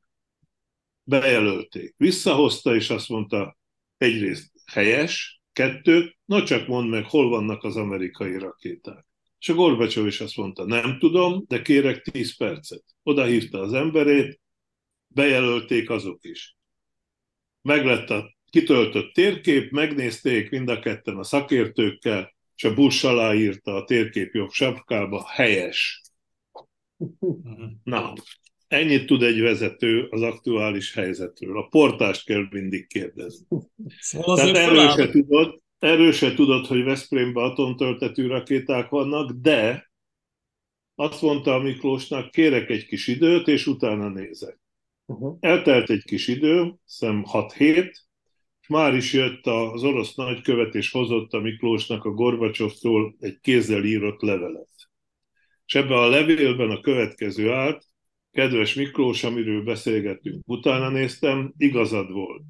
Bejelölték. 1.04 1.94
Visszahozta, 1.98 2.76
és 2.76 2.90
azt 2.90 3.10
mondta, 3.10 3.58
egyrészt 3.98 4.52
helyes, 4.66 5.42
kettő, 5.52 6.16
no 6.26 6.44
csak 6.44 6.68
mondd 6.68 6.88
meg, 6.88 7.06
hol 7.06 7.30
vannak 7.30 7.64
az 7.64 7.76
amerikai 7.76 8.38
rakéták. 8.38 9.06
És 9.40 9.50
a 9.50 9.54
Gorbacsov 9.54 10.08
is 10.08 10.22
azt 10.22 10.38
mondta, 10.38 10.66
nem 10.66 11.00
tudom, 11.00 11.44
de 11.48 11.62
kérek 11.62 12.02
10 12.02 12.38
percet. 12.38 12.84
Oda 13.04 13.26
hívta 13.26 13.60
az 13.60 13.74
emberét, 13.74 14.40
bejelölték 15.08 15.90
azok 15.90 16.20
is. 16.22 16.56
Meglett 17.64 18.10
a 18.10 18.36
kitöltött 18.50 19.14
térkép, 19.14 19.72
megnézték 19.72 20.50
mind 20.50 20.70
a 20.70 20.80
ketten 20.80 21.18
a 21.18 21.24
szakértőkkel, 21.24 22.34
és 22.56 22.64
a 22.64 22.74
Bush 22.74 23.06
aláírta 23.06 23.76
a 23.76 23.84
térkép 23.84 24.34
jobb 24.34 24.50
sapkába, 24.50 25.28
helyes. 25.28 26.02
Na, 27.84 28.14
ennyit 28.68 29.06
tud 29.06 29.24
egy 29.24 29.42
vezető 29.42 30.08
az 30.10 30.22
aktuális 30.22 30.94
helyzetről. 30.94 31.58
A 31.58 31.68
portást 31.68 32.26
kell 32.26 32.48
mindig 32.50 32.88
kérdezni. 32.88 33.46
Szóval 34.00 34.36
Tehát 34.36 34.56
erről 34.56 34.90
se, 34.90 35.10
tudod, 35.10 35.62
erről 35.80 36.12
se 36.12 36.34
tudod, 36.34 36.66
hogy 36.66 36.84
Veszprémben 36.84 37.44
atomtöltető 37.44 38.28
rakéták 38.28 38.90
vannak, 38.90 39.32
de 39.32 39.92
azt 40.96 41.22
mondta 41.22 41.54
a 41.54 41.60
Miklósnak, 41.60 42.32
kérek 42.32 42.70
egy 42.70 42.86
kis 42.86 43.08
időt, 43.08 43.48
és 43.48 43.68
utána 43.68 44.10
nézek. 44.10 44.63
Uh-huh. 45.06 45.38
Eltelt 45.40 45.90
egy 45.90 46.04
kis 46.04 46.28
idő, 46.28 46.76
szem 46.86 47.24
6 47.24 47.54
hét, 47.54 48.06
és 48.62 48.68
már 48.68 48.96
is 48.96 49.14
jött 49.14 49.46
az 49.46 49.84
orosz 49.84 50.16
nagykövet, 50.16 50.76
és 50.76 50.92
hozott 50.92 51.34
a 51.34 51.40
Miklósnak 51.40 52.06
a 52.06 52.10
Gorbacsovtól 52.12 53.16
egy 53.20 53.40
kézzel 53.40 53.84
írott 53.84 54.22
levelet. 54.22 54.70
És 55.66 55.76
ebben 55.76 55.98
a 55.98 56.08
levélben 56.08 56.70
a 56.70 56.82
következő 56.82 57.52
állt, 57.52 57.86
kedves 58.32 58.74
Miklós, 58.74 59.24
amiről 59.24 59.64
beszélgettünk, 59.64 60.48
utána 60.48 60.90
néztem, 60.90 61.54
igazad 61.58 62.12
volt. 62.12 62.44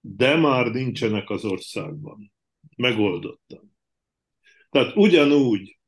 De 0.00 0.36
már 0.36 0.66
nincsenek 0.66 1.30
az 1.30 1.44
országban. 1.44 2.32
Megoldottam. 2.76 3.76
Tehát 4.70 4.96
ugyanúgy, 4.96 5.78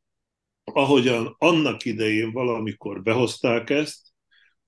ahogyan 0.65 1.35
annak 1.39 1.85
idején 1.85 2.33
valamikor 2.33 3.03
behozták 3.03 3.71
ezt, 3.71 4.08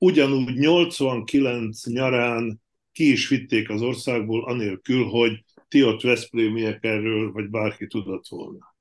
ugyanúgy 0.03 0.55
89 0.55 1.87
nyarán 1.87 2.61
ki 2.93 3.11
is 3.11 3.29
vitték 3.29 3.71
az 3.71 3.83
országból, 3.83 4.45
anélkül, 4.45 5.05
hogy 5.05 5.45
ti 5.69 5.85
ott 5.85 6.01
Veszprémiek 6.01 6.85
erről, 6.85 7.33
vagy 7.33 7.49
bárki 7.49 7.87
tudott 7.87 8.25
volna. 8.29 8.75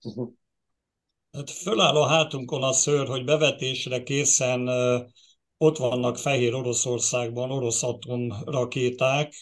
Hát 1.31 1.51
föláll 1.51 1.95
a 1.95 2.07
hátunkon 2.07 2.63
a 2.63 2.71
szőr, 2.71 3.07
hogy 3.07 3.23
bevetésre 3.23 4.03
készen 4.03 4.69
ott 5.57 5.77
vannak 5.77 6.17
Fehér 6.17 6.53
Oroszországban 6.53 7.51
orosz 7.51 7.83
atomrakéták, 7.83 9.33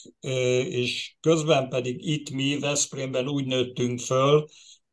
és 0.69 1.15
közben 1.19 1.69
pedig 1.69 2.07
itt 2.07 2.29
mi 2.29 2.59
Veszprémben 2.59 3.27
úgy 3.27 3.45
nőttünk 3.45 3.99
föl, 3.99 4.45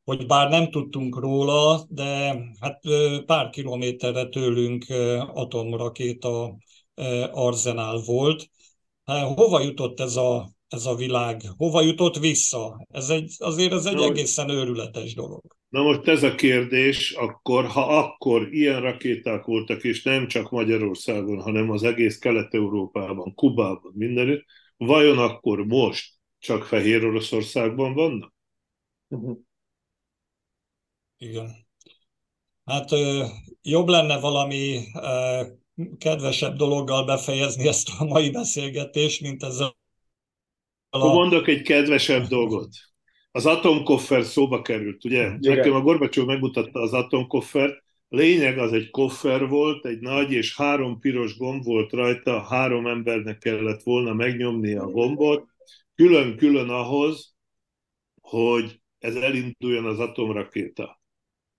hogy 0.05 0.27
bár 0.27 0.51
nem 0.51 0.71
tudtunk 0.71 1.19
róla, 1.19 1.87
de 1.89 2.39
hát 2.61 2.81
pár 3.27 3.51
kilométerre 3.51 4.29
tőlünk 4.29 4.85
atomrakéta 5.33 6.57
arzenál 7.33 7.97
volt, 7.97 8.49
Hát, 9.05 9.27
hova 9.27 9.61
jutott 9.61 10.01
ez 10.01 10.17
a, 10.17 10.51
ez 10.69 10.87
a 10.87 10.95
világ? 10.95 11.43
Hova 11.57 11.81
jutott 11.81 12.19
vissza? 12.19 12.87
Ez 12.91 13.11
egy, 13.11 13.35
azért 13.39 13.73
ez 13.73 13.87
egy 13.87 13.95
Na, 13.95 14.05
egészen 14.05 14.49
őrületes 14.49 15.15
dolog. 15.15 15.43
Na 15.69 15.83
most 15.83 16.09
ez 16.09 16.23
a 16.23 16.35
kérdés, 16.35 17.13
akkor, 17.13 17.67
ha 17.67 17.99
akkor 17.99 18.53
ilyen 18.53 18.81
rakéták 18.81 19.45
voltak, 19.45 19.85
és 19.85 20.03
nem 20.03 20.27
csak 20.27 20.51
Magyarországon, 20.51 21.41
hanem 21.41 21.71
az 21.71 21.83
egész 21.83 22.19
Kelet-Európában, 22.19 23.35
Kubában, 23.35 23.93
mindenütt, 23.95 24.45
vajon 24.77 25.19
akkor 25.19 25.67
most 25.67 26.13
csak 26.39 26.65
Fehér 26.65 27.05
Oroszországban 27.05 27.95
vannak? 27.95 28.35
Uh-huh. 29.09 29.39
Igen. 31.19 31.67
Hát 32.65 32.91
jobb 33.63 33.89
lenne 33.89 34.21
valami 34.21 34.81
kedvesebb 35.99 36.57
dologgal 36.57 37.05
befejezni 37.05 37.69
ezt 37.69 37.89
a 37.99 38.05
mai 38.05 38.31
beszélgetést, 38.31 39.21
mint 39.21 39.43
ezzel 39.43 39.77
a... 40.91 40.99
Mondok 40.99 41.49
egy 41.49 41.63
kedvesebb 41.63 42.27
dolgot. 42.27 42.69
Az 43.31 43.47
atomkoffer 43.47 44.25
szóba 44.25 44.63
került, 44.63 45.05
ugye? 45.05 45.23
Igen. 45.23 45.39
Nekem 45.41 45.73
a 45.73 45.81
Gorbacsó 45.81 46.25
megmutatta 46.25 46.81
az 46.81 46.93
atomkoffert. 46.93 47.83
Lényeg 48.09 48.59
az 48.59 48.73
egy 48.73 48.91
koffer 48.91 49.49
volt, 49.49 49.87
egy 49.87 49.99
nagy 49.99 50.33
és 50.33 50.57
három 50.57 50.99
piros 50.99 51.37
gomb 51.37 51.65
volt 51.65 51.93
rajta, 51.93 52.41
három 52.41 52.87
embernek 52.87 53.39
kellett 53.39 53.83
volna 53.83 54.13
megnyomni 54.13 54.75
a 54.75 54.87
gombot, 54.87 55.47
külön-külön 55.95 56.69
ahhoz, 56.69 57.35
hogy 58.21 58.81
ez 58.99 59.15
elinduljon 59.15 59.85
az 59.85 59.99
atomrakéta. 59.99 61.03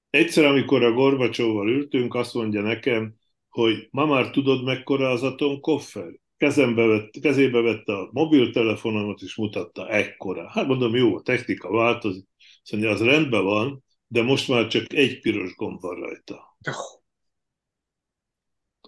Egyszer, 0.09 0.45
amikor 0.45 0.83
a 0.83 0.91
Gorbacsóval 0.91 1.69
ültünk, 1.69 2.13
azt 2.13 2.33
mondja 2.33 2.61
nekem, 2.61 3.15
hogy 3.55 3.87
ma 3.91 4.05
már 4.05 4.29
tudod, 4.29 4.63
mekkora 4.63 5.09
az 5.09 5.23
atomkoffer? 5.23 6.19
Kezembe 6.37 6.85
vett, 6.85 7.19
kezébe 7.21 7.61
vette 7.61 7.93
a 7.93 8.09
mobiltelefonomat, 8.11 9.21
és 9.21 9.35
mutatta 9.35 9.89
ekkora. 9.89 10.49
Hát 10.49 10.67
mondom, 10.67 10.95
jó, 10.95 11.15
a 11.15 11.21
technika 11.21 11.71
változik. 11.71 12.27
Szóval 12.63 12.89
az 12.89 13.01
rendben 13.01 13.43
van, 13.43 13.83
de 14.07 14.21
most 14.23 14.47
már 14.47 14.67
csak 14.67 14.93
egy 14.93 15.19
piros 15.19 15.55
gomb 15.55 15.81
van 15.81 15.95
rajta. 15.95 16.57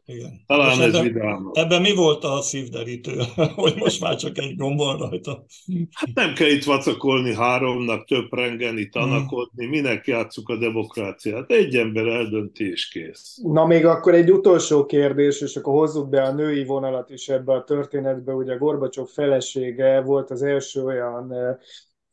Igen. 0.10 0.42
Talán 0.46 0.82
ez 0.82 0.94
ebben. 0.94 1.50
Ebben 1.54 1.82
mi 1.82 1.96
volt 1.96 2.24
a 2.24 2.42
szívderítő, 2.42 3.22
hogy 3.56 3.76
most 3.76 4.02
már 4.02 4.16
csak 4.16 4.38
egy 4.38 4.56
gomb 4.56 4.78
van 4.78 4.98
rajta? 4.98 5.46
Hát 5.92 6.10
nem 6.14 6.34
kell 6.34 6.48
itt 6.48 6.64
vacakolni 6.64 7.34
háromnak, 7.34 8.06
több 8.06 8.34
rengeni, 8.34 8.90
tanakodni, 8.90 9.64
hmm. 9.64 9.70
minek 9.70 10.08
játsszuk 10.08 10.50
a 10.50 10.58
demokráciát. 10.58 11.52
Egy 11.52 11.76
ember 11.76 12.08
eldönti 12.08 12.70
és 12.70 12.88
kész. 12.88 13.40
Na 13.44 13.66
még 13.66 13.86
akkor 13.86 14.14
egy 14.14 14.32
utolsó 14.32 14.86
kérdés, 14.86 15.42
és 15.42 15.56
akkor 15.56 15.74
hozzuk 15.74 16.10
be 16.10 16.22
a 16.22 16.34
női 16.34 16.64
vonalat 16.64 17.10
is 17.10 17.30
ebbe 17.30 17.54
a 17.54 17.64
történetbe. 17.64 18.34
Ugye 18.34 18.56
Gorbacsov 18.56 19.08
felesége 19.08 20.02
volt 20.02 20.32
az 20.32 20.42
első 20.42 20.84
olyan 20.84 21.34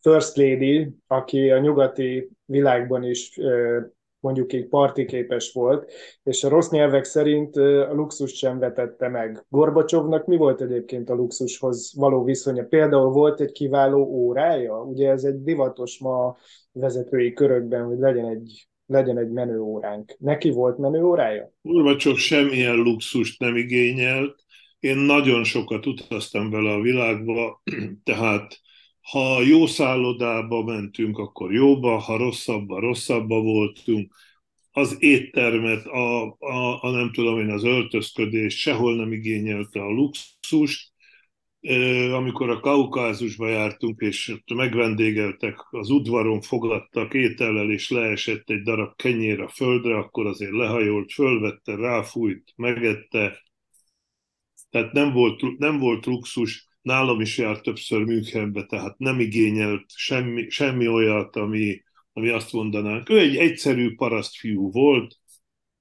First 0.00 0.36
Lady, 0.36 0.96
aki 1.06 1.50
a 1.50 1.58
nyugati 1.58 2.30
világban 2.44 3.02
is 3.02 3.38
mondjuk 4.24 4.52
így 4.52 4.68
partiképes 4.68 5.52
volt, 5.52 5.92
és 6.22 6.44
a 6.44 6.48
rossz 6.48 6.68
nyelvek 6.68 7.04
szerint 7.04 7.56
a 7.56 7.92
luxus 7.92 8.32
sem 8.32 8.58
vetette 8.58 9.08
meg. 9.08 9.44
Gorbacsovnak 9.48 10.26
mi 10.26 10.36
volt 10.36 10.60
egyébként 10.60 11.10
a 11.10 11.14
luxushoz 11.14 11.92
való 11.96 12.24
viszonya? 12.24 12.64
Például 12.64 13.10
volt 13.10 13.40
egy 13.40 13.52
kiváló 13.52 14.02
órája? 14.02 14.82
Ugye 14.82 15.10
ez 15.10 15.24
egy 15.24 15.42
divatos 15.42 15.98
ma 15.98 16.36
vezetői 16.72 17.32
körökben, 17.32 17.84
hogy 17.84 17.98
legyen 17.98 18.26
egy 18.28 18.68
legyen 18.86 19.18
egy 19.18 19.30
menő 19.30 19.60
óránk. 19.60 20.16
Neki 20.18 20.50
volt 20.50 20.78
menő 20.78 21.04
órája? 21.04 21.52
Gorbacsov 21.62 22.16
semmilyen 22.16 22.76
luxust 22.76 23.40
nem 23.40 23.56
igényelt, 23.56 24.44
Én 24.84 24.96
nagyon 24.96 25.44
sokat 25.44 25.86
utaztam 25.86 26.50
vele 26.50 26.72
a 26.72 26.80
világba, 26.80 27.62
tehát 28.04 28.60
ha 29.10 29.42
jó 29.42 29.66
szállodába 29.66 30.64
mentünk, 30.64 31.18
akkor 31.18 31.52
jóba, 31.52 31.98
ha 31.98 32.16
rosszabba, 32.16 32.80
rosszabba 32.80 33.40
voltunk. 33.40 34.14
Az 34.72 34.96
éttermet, 34.98 35.86
a, 35.86 36.36
a, 36.38 36.82
a 36.82 36.90
nem 36.90 37.12
tudom 37.12 37.38
én, 37.38 37.50
az 37.50 37.64
öltözködést 37.64 38.58
sehol 38.58 38.96
nem 38.96 39.12
igényelte 39.12 39.82
a 39.82 39.90
luxust. 39.90 40.92
Amikor 42.12 42.50
a 42.50 42.60
Kaukázusba 42.60 43.48
jártunk, 43.48 44.00
és 44.00 44.28
ott 44.28 44.56
megvendégeltek, 44.56 45.66
az 45.70 45.90
udvaron 45.90 46.40
fogadtak 46.40 47.14
étellel, 47.14 47.70
és 47.70 47.90
leesett 47.90 48.50
egy 48.50 48.62
darab 48.62 48.96
kenyér 48.96 49.40
a 49.40 49.48
földre, 49.48 49.96
akkor 49.96 50.26
azért 50.26 50.52
lehajolt, 50.52 51.12
fölvette, 51.12 51.76
ráfújt, 51.76 52.52
megette. 52.56 53.42
Tehát 54.70 54.92
nem 54.92 55.12
volt, 55.12 55.58
nem 55.58 55.78
volt 55.78 56.06
luxus, 56.06 56.73
nálam 56.84 57.20
is 57.20 57.38
járt 57.38 57.62
többször 57.62 58.04
Münchenbe, 58.04 58.64
tehát 58.64 58.98
nem 58.98 59.20
igényelt 59.20 59.84
semmi, 59.86 60.48
semmi 60.48 60.88
olyat, 60.88 61.36
ami, 61.36 61.82
ami 62.12 62.28
azt 62.28 62.52
mondanánk. 62.52 63.08
Ő 63.08 63.18
egy 63.18 63.36
egyszerű 63.36 63.94
parasztfiú 63.94 64.70
volt, 64.70 65.18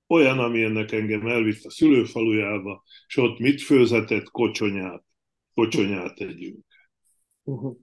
olyan, 0.08 0.40
ami 0.40 0.64
ennek 0.64 0.92
engem 0.92 1.28
elvitt 1.28 1.64
a 1.64 1.70
szülőfalujába, 1.70 2.84
és 3.08 3.18
ott 3.18 3.40
mit 3.40 3.62
főzetett? 3.62 4.30
Kocsonyát. 4.30 5.04
Kocsonyát 5.54 6.20
együnk. 6.20 6.66
Uh-huh. 7.44 7.78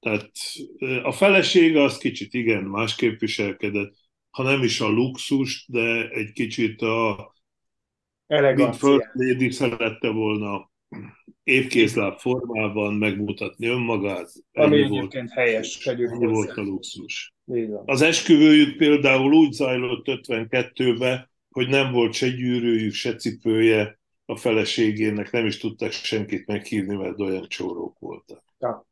Tehát 0.00 0.30
a 1.02 1.12
felesége 1.12 1.82
az 1.82 1.98
kicsit 1.98 2.34
igen, 2.34 2.64
másképp 2.64 3.20
viselkedett, 3.20 3.94
ha 4.30 4.42
nem 4.42 4.62
is 4.62 4.80
a 4.80 4.88
luxus, 4.88 5.66
de 5.68 6.08
egy 6.08 6.32
kicsit 6.32 6.82
a. 6.82 7.32
Mint 9.26 9.52
szerette 9.52 10.08
volna 10.08 10.72
évkézláb 11.44 12.18
formában 12.18 12.94
megmutatni 12.94 13.66
önmagát. 13.66 14.32
Ami 14.52 14.82
egyébként 14.82 15.30
helyes, 15.30 15.78
tegyük 15.78 16.10
Ennyi 16.10 16.26
volt 16.26 16.56
a 16.56 16.62
luxus. 16.62 17.34
Az 17.84 18.02
esküvőjük 18.02 18.76
például 18.76 19.32
úgy 19.32 19.52
zajlott 19.52 20.06
52-ben, 20.06 21.30
hogy 21.50 21.68
nem 21.68 21.92
volt 21.92 22.12
se 22.12 22.28
gyűrűjük, 22.28 22.92
se 22.92 23.14
cipője 23.14 23.98
a 24.26 24.36
feleségének, 24.36 25.30
nem 25.30 25.46
is 25.46 25.58
tudták 25.58 25.92
senkit 25.92 26.46
meghívni, 26.46 26.96
mert 26.96 27.20
olyan 27.20 27.48
csórók 27.48 27.98
voltak. 27.98 28.44
Ja. 28.58 28.86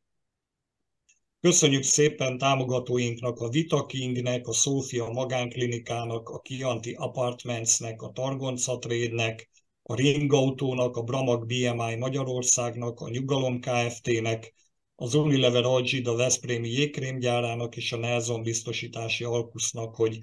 Köszönjük 1.41 1.83
szépen 1.83 2.39
támogatóinknak, 2.39 3.41
a 3.41 3.49
Vita 3.49 3.87
Kingnek, 3.87 4.47
a 4.47 4.53
Szófia 4.53 5.09
Magánklinikának, 5.09 6.29
a 6.29 6.39
Kianti 6.39 6.95
Apartmentsnek, 6.99 8.03
a 8.03 8.11
Targonca 8.11 8.79
Trade-nek, 8.79 9.51
a 9.83 9.95
Ringautónak, 9.95 10.97
a 10.97 11.03
Bramag 11.03 11.47
BMI 11.47 11.97
Magyarországnak, 11.99 13.01
a 13.01 13.09
Nyugalom 13.09 13.61
Kft-nek, 13.61 14.55
az 14.95 15.15
Unilever 15.15 15.65
Algida 15.65 16.17
Veszprémi 16.17 16.69
jégkrémgyárának 16.69 17.77
és 17.77 17.93
a 17.93 17.97
Nelson 17.97 18.43
biztosítási 18.43 19.25
Alkusznak, 19.25 19.95
hogy 19.95 20.19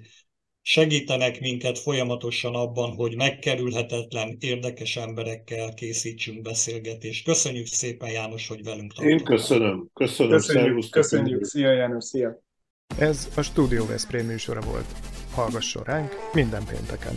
segítenek 0.62 1.40
minket 1.40 1.78
folyamatosan 1.78 2.54
abban, 2.54 2.94
hogy 2.94 3.16
megkerülhetetlen, 3.16 4.36
érdekes 4.40 4.96
emberekkel 4.96 5.74
készítsünk 5.74 6.42
beszélgetést. 6.42 7.24
Köszönjük 7.24 7.66
szépen, 7.66 8.10
János, 8.10 8.48
hogy 8.48 8.64
velünk 8.64 8.92
tartottál. 8.92 9.18
Én 9.18 9.24
köszönöm. 9.24 9.90
Köszönöm. 9.94 10.32
Köszönjük. 10.32 10.90
köszönjük. 10.90 11.44
Szia, 11.44 11.72
János. 11.72 12.04
Szia. 12.04 12.42
Ez 12.98 13.28
a 13.36 13.42
Studio 13.42 13.86
Veszprém 13.86 14.26
műsora 14.26 14.60
volt. 14.60 14.86
Hallgasson 15.34 15.82
ránk 15.82 16.10
minden 16.32 16.64
pénteken. 16.64 17.14